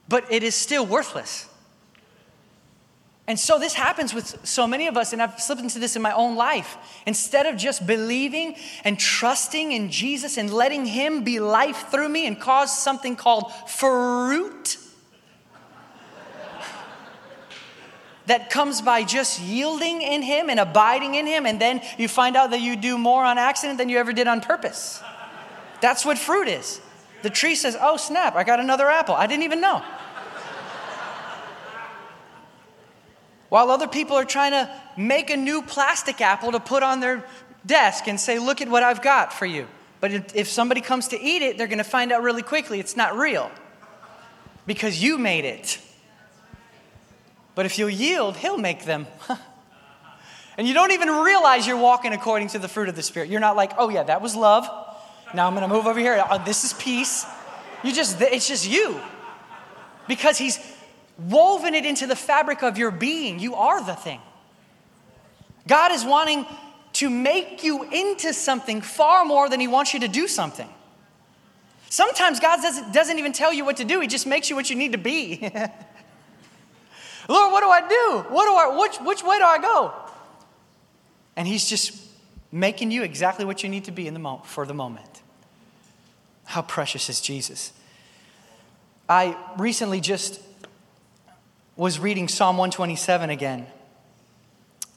[0.08, 1.50] but it is still worthless.
[3.26, 6.04] And so this happens with so many of us, and I've slipped into this in
[6.04, 6.78] my own life.
[7.08, 12.28] Instead of just believing and trusting in Jesus and letting Him be life through me
[12.28, 14.78] and cause something called fruit
[18.28, 22.36] that comes by just yielding in Him and abiding in Him, and then you find
[22.36, 25.02] out that you do more on accident than you ever did on purpose.
[25.82, 26.82] That's what fruit is.
[27.22, 29.16] The tree says, Oh, snap, I got another apple.
[29.16, 29.84] I didn't even know.
[33.50, 37.26] While other people are trying to make a new plastic apple to put on their
[37.66, 39.68] desk and say, Look at what I've got for you.
[40.02, 42.96] But if somebody comes to eat it, they're going to find out really quickly it's
[42.96, 43.52] not real
[44.66, 45.80] because you made it.
[47.56, 49.08] But if you'll yield, He'll make them.
[50.58, 53.30] and you don't even realize you're walking according to the fruit of the Spirit.
[53.30, 54.70] You're not like, oh, yeah, that was love.
[55.34, 56.24] Now I'm going to move over here.
[56.30, 57.26] Oh, this is peace.
[57.84, 59.00] You just, it's just you.
[60.08, 60.60] Because He's
[61.18, 63.40] woven it into the fabric of your being.
[63.40, 64.22] You are the thing.
[65.68, 66.46] God is wanting
[66.94, 70.70] to make you into something far more than He wants you to do something.
[71.90, 74.70] Sometimes God doesn't, doesn't even tell you what to do, He just makes you what
[74.70, 75.40] you need to be.
[77.30, 78.34] Lord, what do I do?
[78.34, 79.94] What do I, which, which way do I go?
[81.36, 81.96] And He's just
[82.52, 85.09] making you exactly what you need to be in the mo- for the moment.
[86.50, 87.72] How precious is Jesus?
[89.08, 90.42] I recently just
[91.76, 93.68] was reading Psalm 127 again.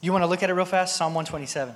[0.01, 0.95] You want to look at it real fast?
[0.95, 1.75] Psalm 127.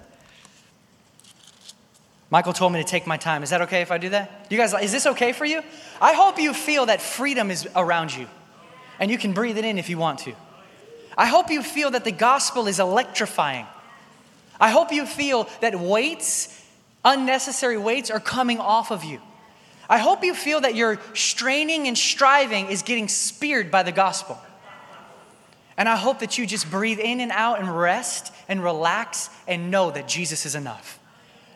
[2.32, 3.44] Michael told me to take my time.
[3.44, 4.48] Is that okay if I do that?
[4.50, 5.62] You guys, is this okay for you?
[6.02, 8.28] I hope you feel that freedom is around you
[9.00, 10.34] and you can breathe it in if you want to.
[11.16, 13.68] I hope you feel that the gospel is electrifying.
[14.60, 16.66] I hope you feel that weights,
[17.06, 19.22] unnecessary weights, are coming off of you.
[19.90, 24.38] I hope you feel that your straining and striving is getting speared by the gospel.
[25.78, 29.70] And I hope that you just breathe in and out and rest and relax and
[29.70, 31.00] know that Jesus is enough.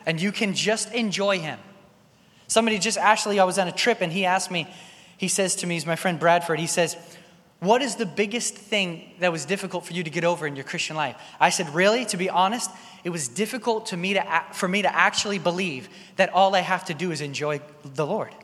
[0.06, 1.58] And you can just enjoy him.
[2.46, 4.68] Somebody just, actually, I was on a trip and he asked me,
[5.16, 6.96] he says to me, he's my friend Bradford, he says,
[7.62, 10.64] What is the biggest thing that was difficult for you to get over in your
[10.64, 11.14] Christian life?
[11.38, 12.04] I said, Really?
[12.06, 12.68] To be honest,
[13.04, 16.86] it was difficult to me to, for me to actually believe that all I have
[16.86, 18.34] to do is enjoy the Lord.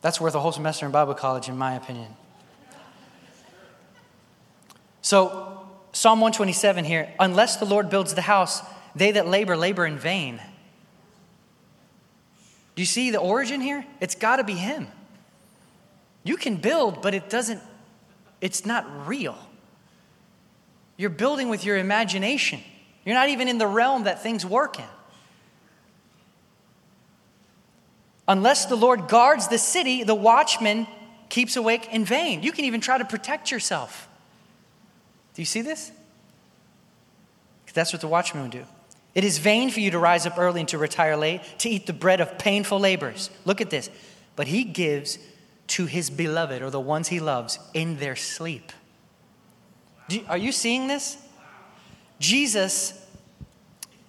[0.00, 2.16] That's worth a whole semester in Bible college, in my opinion.
[5.00, 8.62] So, Psalm 127 here unless the Lord builds the house,
[8.96, 10.40] they that labor, labor in vain.
[12.74, 13.84] Do you see the origin here?
[14.00, 14.86] It's got to be Him.
[16.24, 17.60] You can build, but it doesn't,
[18.40, 19.36] it's not real.
[20.96, 22.60] You're building with your imagination.
[23.04, 24.84] You're not even in the realm that things work in.
[28.28, 30.86] Unless the Lord guards the city, the watchman
[31.28, 32.42] keeps awake in vain.
[32.42, 34.08] You can even try to protect yourself.
[35.34, 35.90] Do you see this?
[37.74, 38.64] That's what the watchman would do.
[39.14, 41.86] It is vain for you to rise up early and to retire late, to eat
[41.86, 43.30] the bread of painful labors.
[43.44, 43.90] Look at this.
[44.36, 45.18] But he gives
[45.68, 48.72] to his beloved or the ones he loves in their sleep.
[50.28, 51.16] Are you seeing this?
[52.18, 52.98] Jesus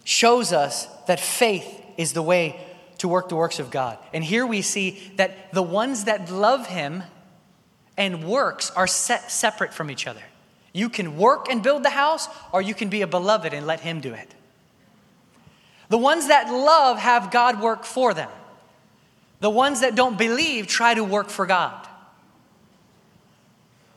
[0.03, 2.59] shows us that faith is the way
[2.99, 3.97] to work the works of God.
[4.13, 7.03] And here we see that the ones that love Him
[7.97, 10.23] and works are set separate from each other.
[10.73, 13.81] You can work and build the house, or you can be a beloved and let
[13.81, 14.33] Him do it.
[15.93, 18.31] The ones that love have God work for them.
[19.41, 21.87] The ones that don't believe try to work for God.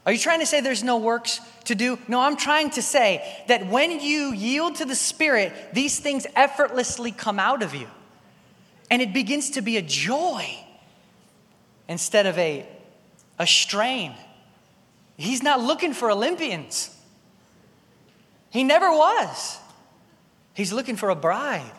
[0.04, 1.98] Are you trying to say there's no works to do?
[2.06, 7.12] No, I'm trying to say that when you yield to the Spirit, these things effortlessly
[7.12, 7.88] come out of you.
[8.90, 10.46] And it begins to be a joy
[11.88, 12.68] instead of a,
[13.38, 14.12] a strain.
[15.16, 16.94] He's not looking for Olympians,
[18.50, 19.60] he never was.
[20.52, 21.72] He's looking for a bride,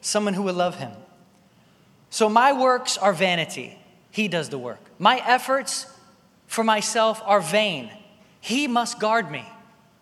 [0.00, 0.92] someone who will love him.
[2.10, 3.78] So my works are vanity.
[4.10, 4.80] He does the work.
[4.98, 5.86] My efforts
[6.46, 7.90] for myself are vain.
[8.40, 9.44] He must guard me.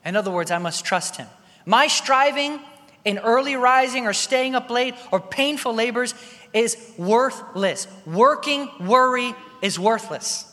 [0.04, 1.26] In other words, I must trust him.
[1.64, 2.60] My striving
[3.04, 6.14] in early rising or staying up late or painful labors
[6.52, 7.88] is worthless.
[8.06, 10.52] Working worry is worthless.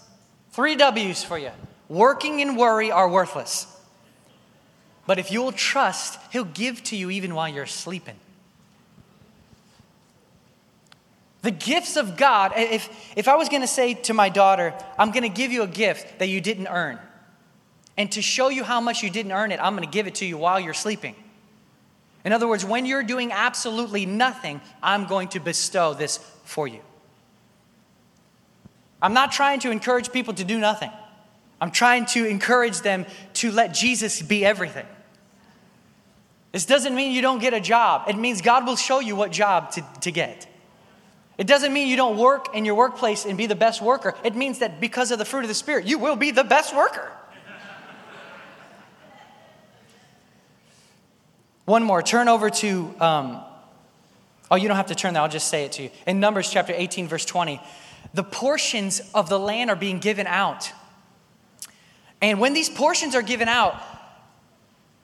[0.52, 1.52] Three W's for you.
[1.88, 3.68] Working and worry are worthless.
[5.06, 8.16] But if you'll trust, He'll give to you even while you're sleeping.
[11.44, 14.74] The gifts of God, eh, if, if I was going to say to my daughter,
[14.98, 16.98] I'm going to give you a gift that you didn't earn,
[17.98, 20.16] and to show you how much you didn't earn it, I'm going to give it
[20.16, 21.16] to you while you're sleeping.
[22.26, 26.80] In other words, when you're doing absolutely nothing, I'm going to bestow this for you.
[29.02, 30.91] I'm not trying to encourage people to do nothing.
[31.60, 34.86] I'm trying to encourage them to let Jesus be everything.
[36.54, 38.08] This doesn't mean you don't get a job.
[38.08, 40.48] It means God will show you what job to, to get.
[41.44, 44.16] It doesn't mean you don't work in your workplace and be the best worker.
[44.24, 46.74] It means that because of the fruit of the Spirit, you will be the best
[46.74, 47.12] worker.
[51.66, 52.02] One more.
[52.02, 53.44] Turn over to, um,
[54.50, 55.22] oh, you don't have to turn there.
[55.22, 55.89] I'll just say it to you.
[56.08, 57.60] In Numbers chapter 18, verse 20,
[58.14, 60.72] the portions of the land are being given out.
[62.22, 63.84] And when these portions are given out,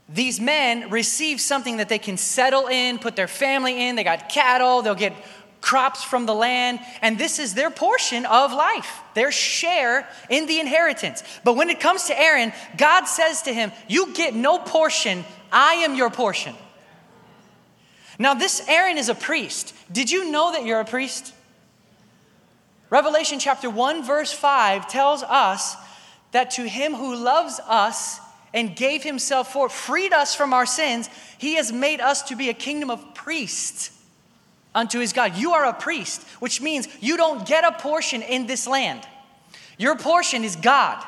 [0.07, 3.95] these men receive something that they can settle in, put their family in.
[3.95, 5.13] They got cattle, they'll get
[5.61, 10.59] crops from the land, and this is their portion of life, their share in the
[10.59, 11.23] inheritance.
[11.43, 15.75] But when it comes to Aaron, God says to him, You get no portion I
[15.75, 16.55] am your portion.
[18.17, 19.73] Now, this Aaron is a priest.
[19.91, 21.33] Did you know that you're a priest?
[22.89, 25.75] Revelation chapter 1, verse 5 tells us
[26.31, 28.19] that to him who loves us
[28.53, 32.49] and gave himself for, freed us from our sins, he has made us to be
[32.49, 33.98] a kingdom of priests
[34.79, 35.35] unto his God.
[35.35, 39.05] You are a priest, which means you don't get a portion in this land.
[39.77, 41.03] Your portion is God.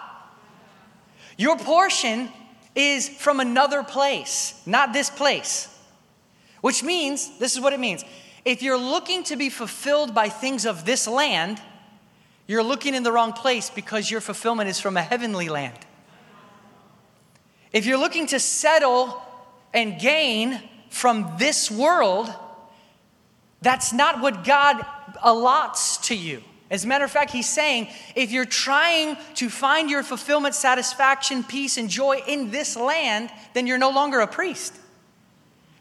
[1.38, 2.30] Your portion
[2.76, 5.68] is from another place, not this place.
[6.60, 8.04] Which means, this is what it means.
[8.44, 11.62] If you're looking to be fulfilled by things of this land,
[12.48, 15.80] you're looking in the wrong place because your fulfillment is from a heavenly land.
[17.72, 19.22] If you're looking to settle
[19.74, 22.30] and gain from this world,
[23.62, 24.86] that's not what God
[25.24, 26.42] allots to you.
[26.70, 31.44] As a matter of fact, he's saying if you're trying to find your fulfillment, satisfaction,
[31.44, 34.74] peace, and joy in this land, then you're no longer a priest.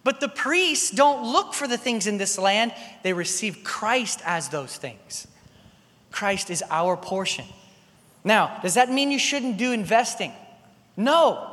[0.02, 4.48] But the priests don't look for the things in this land, they receive Christ as
[4.48, 5.28] those things.
[6.10, 7.44] Christ is our portion.
[8.24, 10.32] Now, does that mean you shouldn't do investing?
[10.96, 11.49] No.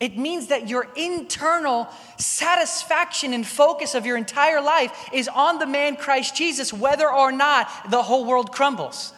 [0.00, 1.88] It means that your internal
[2.18, 7.32] satisfaction and focus of your entire life is on the man Christ Jesus, whether or
[7.32, 9.12] not the whole world crumbles.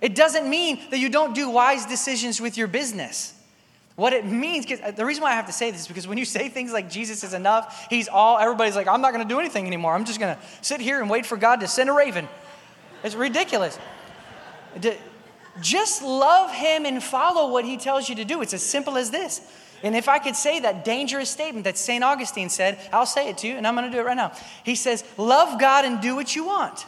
[0.00, 3.34] It doesn't mean that you don't do wise decisions with your business.
[3.96, 6.16] What it means, uh, the reason why I have to say this is because when
[6.16, 9.28] you say things like Jesus is enough, he's all, everybody's like, I'm not going to
[9.28, 9.94] do anything anymore.
[9.94, 12.26] I'm just going to sit here and wait for God to send a raven.
[13.04, 13.78] It's ridiculous.
[15.60, 18.40] Just love him and follow what he tells you to do.
[18.40, 19.42] It's as simple as this.
[19.82, 22.04] And if I could say that dangerous statement that St.
[22.04, 24.32] Augustine said, I'll say it to you, and I'm going to do it right now.
[24.64, 26.84] He says, Love God and do what you want.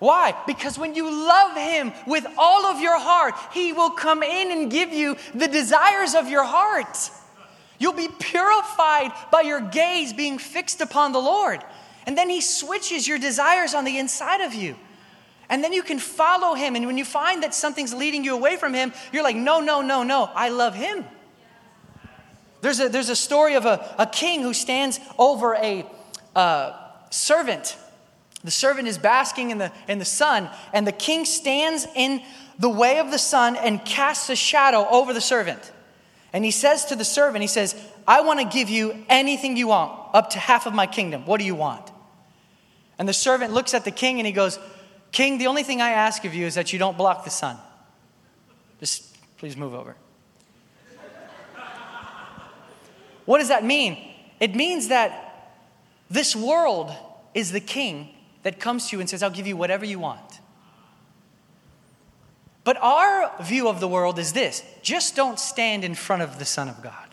[0.00, 0.34] Why?
[0.46, 4.70] Because when you love Him with all of your heart, He will come in and
[4.70, 7.10] give you the desires of your heart.
[7.78, 11.62] You'll be purified by your gaze being fixed upon the Lord.
[12.06, 14.76] And then He switches your desires on the inside of you.
[15.48, 16.76] And then you can follow him.
[16.76, 19.82] And when you find that something's leading you away from him, you're like, no, no,
[19.82, 21.04] no, no, I love him.
[22.60, 25.84] There's a, there's a story of a, a king who stands over a
[26.34, 26.72] uh,
[27.10, 27.76] servant.
[28.42, 32.22] The servant is basking in the, in the sun, and the king stands in
[32.58, 35.72] the way of the sun and casts a shadow over the servant.
[36.32, 37.74] And he says to the servant, he says,
[38.08, 41.26] I want to give you anything you want, up to half of my kingdom.
[41.26, 41.90] What do you want?
[42.98, 44.58] And the servant looks at the king and he goes,
[45.14, 47.56] King, the only thing I ask of you is that you don't block the sun.
[48.80, 49.94] Just please move over.
[53.24, 53.96] what does that mean?
[54.40, 55.60] It means that
[56.10, 56.92] this world
[57.32, 58.08] is the king
[58.42, 60.40] that comes to you and says, I'll give you whatever you want.
[62.64, 66.44] But our view of the world is this just don't stand in front of the
[66.44, 67.08] Son of God.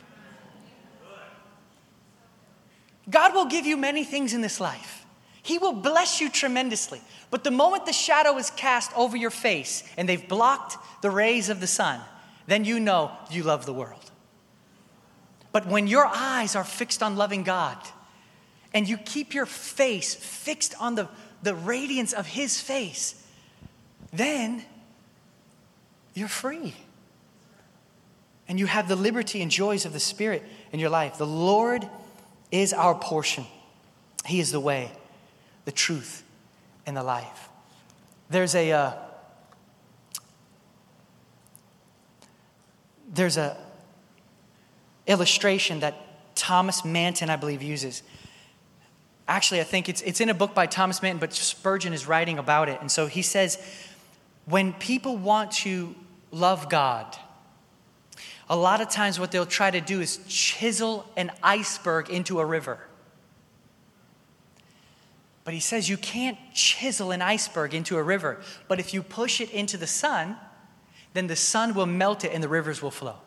[3.08, 5.01] God will give you many things in this life.
[5.44, 7.02] He will bless you tremendously.
[7.30, 11.50] But the moment the shadow is cast over your face and they've blocked the rays
[11.50, 12.00] of the sun,
[12.48, 14.12] then you know you love the world.
[15.52, 17.78] But when your eyes are fixed on loving God
[18.74, 21.10] and you keep your face fixed on the,
[21.44, 23.16] the radiance of His face,
[24.14, 24.64] then
[26.14, 26.76] you're free.
[28.48, 31.18] And you have the liberty and joys of the Spirit in your life.
[31.18, 31.88] The Lord
[32.52, 33.46] is our portion,
[34.26, 34.92] He is the way
[35.66, 36.24] the truth,
[36.86, 37.50] and the life.
[38.30, 38.94] There's a uh,
[43.14, 43.58] there's a
[45.08, 48.04] illustration that Thomas Manton, I believe, uses.
[49.28, 52.38] Actually, I think it's, it's in a book by Thomas Manton, but Spurgeon is writing
[52.38, 52.80] about it.
[52.82, 53.58] And so he says,
[54.46, 55.96] when people want to
[56.32, 57.16] love God,
[58.50, 62.46] a lot of times what they'll try to do is chisel an iceberg into a
[62.46, 62.80] river.
[65.52, 68.40] But he says you can't chisel an iceberg into a river,
[68.70, 70.38] but if you push it into the sun,
[71.14, 73.18] then the sun will melt it and the rivers will flow.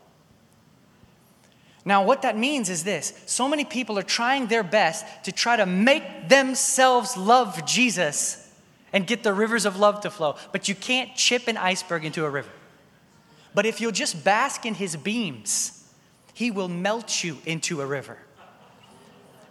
[1.85, 5.57] Now, what that means is this so many people are trying their best to try
[5.57, 8.51] to make themselves love Jesus
[8.91, 12.25] and get the rivers of love to flow, but you can't chip an iceberg into
[12.25, 12.49] a river.
[13.55, 15.93] But if you'll just bask in his beams,
[16.33, 18.17] he will melt you into a river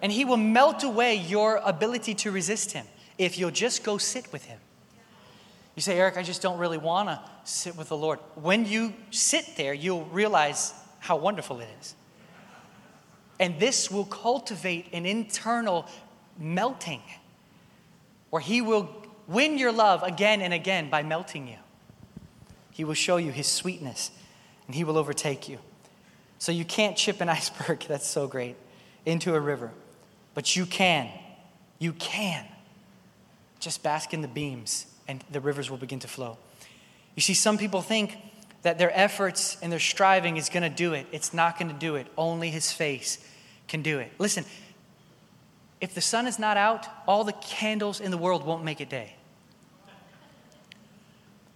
[0.04, 2.86] and He will melt away your ability to resist Him
[3.18, 4.60] if you'll just go sit with Him.
[5.76, 8.20] You say, Eric, I just don't really want to sit with the Lord.
[8.36, 11.96] When you sit there, you'll realize how wonderful it is.
[13.40, 15.88] And this will cultivate an internal
[16.38, 17.02] melting
[18.30, 18.94] where He will
[19.26, 21.58] win your love again and again by melting you.
[22.72, 24.12] He will show you His sweetness
[24.68, 25.60] and He will overtake you.
[26.40, 28.58] So you can't chip an iceberg, that's so great,
[29.06, 29.72] into a river.
[30.34, 31.10] But you can.
[31.80, 32.46] You can.
[33.60, 36.38] Just bask in the beams and the rivers will begin to flow.
[37.16, 38.18] You see, some people think
[38.64, 41.06] that their efforts and their striving is going to do it.
[41.12, 42.08] It's not going to do it.
[42.18, 43.26] Only His face
[43.68, 44.12] can do it.
[44.18, 44.46] Listen,
[45.82, 48.90] if the sun is not out, all the candles in the world won't make it
[48.90, 49.16] day.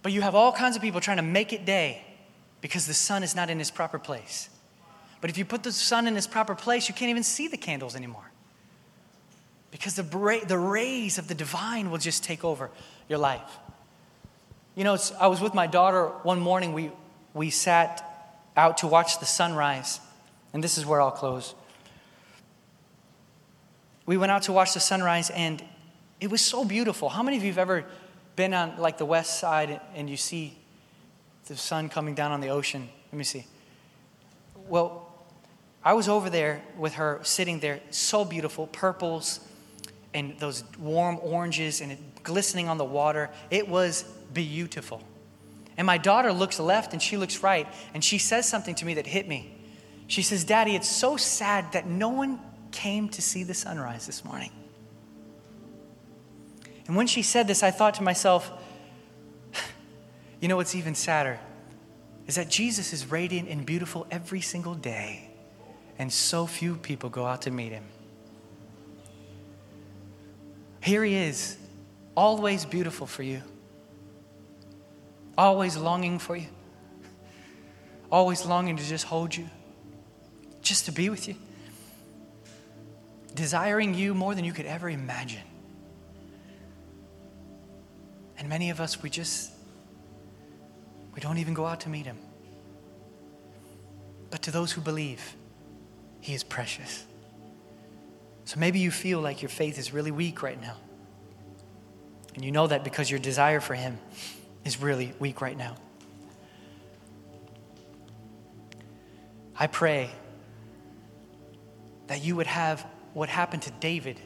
[0.02, 2.02] But you have all kinds of people trying to make it day
[2.60, 4.50] because the sun is not in its proper place.
[5.20, 7.56] But if you put the sun in its proper place, you can't even see the
[7.56, 8.27] candles anymore
[9.70, 12.70] because the, bra- the rays of the divine will just take over
[13.08, 13.58] your life.
[14.74, 16.72] You know, I was with my daughter one morning.
[16.72, 16.90] We,
[17.34, 18.04] we sat
[18.56, 20.00] out to watch the sunrise,
[20.52, 21.54] and this is where I'll close.
[24.06, 25.62] We went out to watch the sunrise, and
[26.20, 27.08] It was so beautiful.
[27.08, 27.84] How many of you have ever
[28.34, 30.56] been on like the west side and you see
[31.46, 32.88] the sun coming down on the ocean?
[33.12, 33.46] Let me see.
[34.68, 35.06] Well,
[35.84, 39.40] I was over there with her, sitting there, so beautiful, purples
[40.14, 43.30] and those warm oranges and it glistening on the water.
[43.50, 44.02] It was
[44.32, 45.02] beautiful.
[45.76, 48.94] And my daughter looks left and she looks right, and she says something to me
[48.94, 49.54] that hit me.
[50.08, 52.40] She says, Daddy, it's so sad that no one
[52.72, 54.50] came to see the sunrise this morning.
[56.86, 58.50] And when she said this, I thought to myself,
[60.40, 61.38] you know what's even sadder?
[62.26, 65.30] Is that Jesus is radiant and beautiful every single day,
[65.98, 67.84] and so few people go out to meet him.
[70.80, 71.56] Here he is,
[72.14, 73.42] always beautiful for you,
[75.36, 76.48] always longing for you,
[78.10, 79.48] always longing to just hold you,
[80.62, 81.34] just to be with you,
[83.34, 85.42] desiring you more than you could ever imagine.
[88.38, 89.52] And many of us, we just,
[91.14, 92.18] we don't even go out to meet him.
[94.30, 95.34] But to those who believe,
[96.20, 97.04] he is precious.
[98.48, 100.74] So maybe you feel like your faith is really weak right now.
[102.34, 103.98] And you know that because your desire for Him
[104.64, 105.76] is really weak right now.
[109.54, 110.08] I pray
[112.06, 114.18] that you would have what happened to David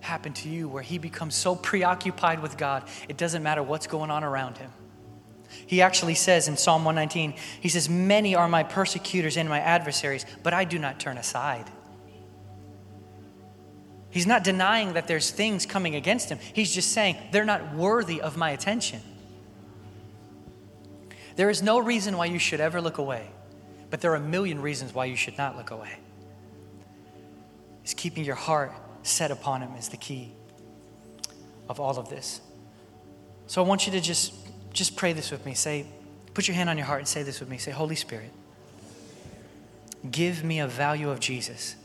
[0.00, 4.10] happen to you, where he becomes so preoccupied with God, it doesn't matter what's going
[4.10, 4.70] on around him.
[5.66, 7.32] He actually says in Psalm 119,
[7.62, 11.70] he says, Many are my persecutors and my adversaries, but I do not turn aside.
[14.10, 16.38] He's not denying that there's things coming against him.
[16.52, 19.00] He's just saying they're not worthy of my attention.
[21.36, 23.30] There is no reason why you should ever look away,
[23.88, 25.96] but there are a million reasons why you should not look away.
[27.84, 30.32] Is keeping your heart set upon him is the key
[31.68, 32.40] of all of this.
[33.46, 34.34] So I want you to just
[34.72, 35.54] just pray this with me.
[35.54, 35.86] Say,
[36.34, 37.58] put your hand on your heart and say this with me.
[37.58, 38.30] Say, Holy Spirit,
[40.10, 41.76] give me a value of Jesus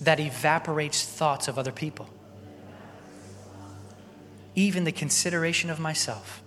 [0.00, 2.08] that evaporates thoughts of other people.
[4.54, 6.42] Even the consideration of myself,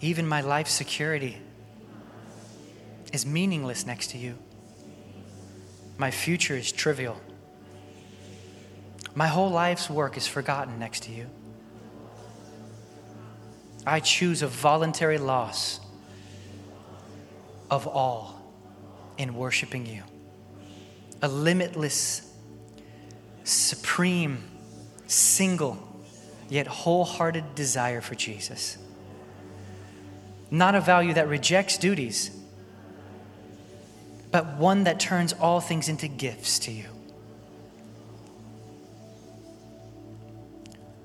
[0.00, 1.38] even my life security
[3.12, 4.36] is meaningless next to you.
[5.98, 7.18] My future is trivial.
[9.14, 11.26] My whole life's work is forgotten next to you.
[13.86, 15.80] I choose a voluntary loss
[17.70, 18.42] of all
[19.16, 20.02] in worshiping you
[21.22, 22.32] a limitless,
[23.44, 24.44] supreme,
[25.06, 25.78] single,
[26.48, 28.78] yet wholehearted desire for Jesus.
[30.50, 32.30] Not a value that rejects duties,
[34.30, 36.86] but one that turns all things into gifts to you.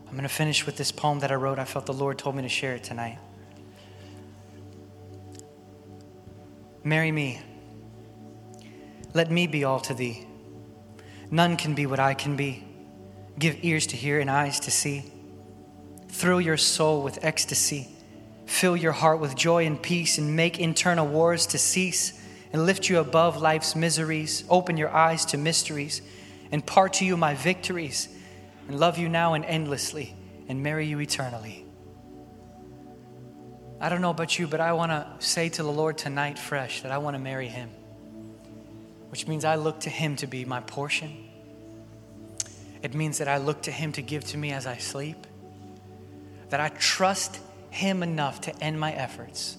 [0.07, 1.57] I'm going to finish with this poem that I wrote.
[1.57, 3.17] I felt the Lord told me to share it tonight.
[6.83, 7.39] Marry me.
[9.13, 10.25] Let me be all to thee.
[11.29, 12.63] None can be what I can be.
[13.37, 15.11] Give ears to hear and eyes to see.
[16.07, 17.89] Thrill your soul with ecstasy.
[18.45, 22.19] Fill your heart with joy and peace and make internal wars to cease
[22.53, 24.43] and lift you above life's miseries.
[24.49, 26.01] Open your eyes to mysteries
[26.51, 28.09] and part to you my victories
[28.67, 30.15] and love you now and endlessly
[30.47, 31.65] and marry you eternally.
[33.79, 36.81] I don't know about you, but I want to say to the Lord tonight, fresh,
[36.83, 37.71] that I want to marry him
[39.11, 41.27] which means I look to Him to be my portion.
[42.81, 45.27] It means that I look to Him to give to me as I sleep,
[46.49, 47.39] that I trust
[47.69, 49.57] Him enough to end my efforts,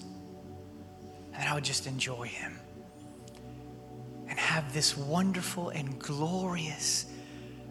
[1.31, 2.59] and that I would just enjoy Him
[4.27, 7.05] and have this wonderful and glorious,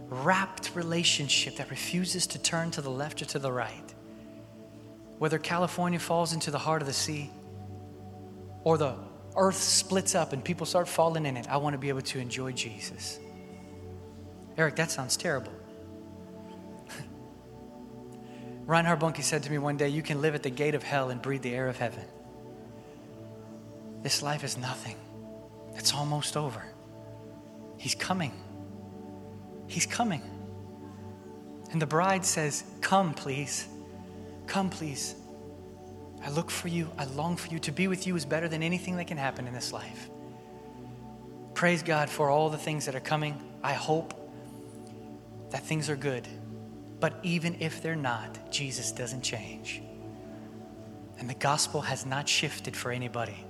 [0.09, 3.95] wrapped relationship that refuses to turn to the left or to the right.
[5.19, 7.31] Whether California falls into the heart of the sea
[8.63, 8.95] or the
[9.37, 12.19] earth splits up and people start falling in it, I want to be able to
[12.19, 13.19] enjoy Jesus.
[14.57, 15.53] Eric, that sounds terrible.
[18.67, 21.11] Reinhard Bonnke said to me one day, You can live at the gate of hell
[21.11, 22.05] and breathe the air of heaven.
[24.03, 24.97] This life is nothing,
[25.75, 26.63] it's almost over.
[27.79, 28.33] He's coming.
[29.67, 30.23] He's coming.
[31.73, 33.67] And the bride says, Come, please.
[34.47, 35.15] Come, please.
[36.25, 36.91] I look for you.
[36.99, 37.59] I long for you.
[37.61, 40.09] To be with you is better than anything that can happen in this life.
[41.55, 43.41] Praise God for all the things that are coming.
[43.63, 44.15] I hope
[45.51, 46.27] that things are good.
[47.01, 49.83] But even if they're not, Jesus doesn't change.
[51.19, 53.45] And the gospel has not shifted for anybody,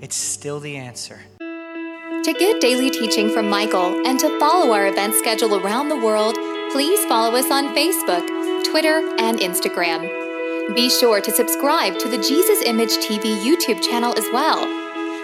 [0.00, 1.20] it's still the answer.
[1.38, 6.36] To get daily teaching from Michael and to follow our event schedule around the world,
[6.70, 8.24] please follow us on Facebook,
[8.64, 10.21] Twitter, and Instagram.
[10.70, 14.64] Be sure to subscribe to the Jesus Image TV YouTube channel as well.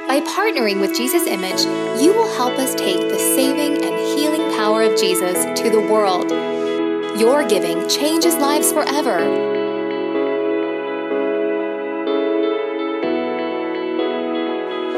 [0.07, 1.63] By partnering with Jesus Image,
[2.03, 6.29] you will help us take the saving and healing power of Jesus to the world.
[7.19, 9.19] Your giving changes lives forever.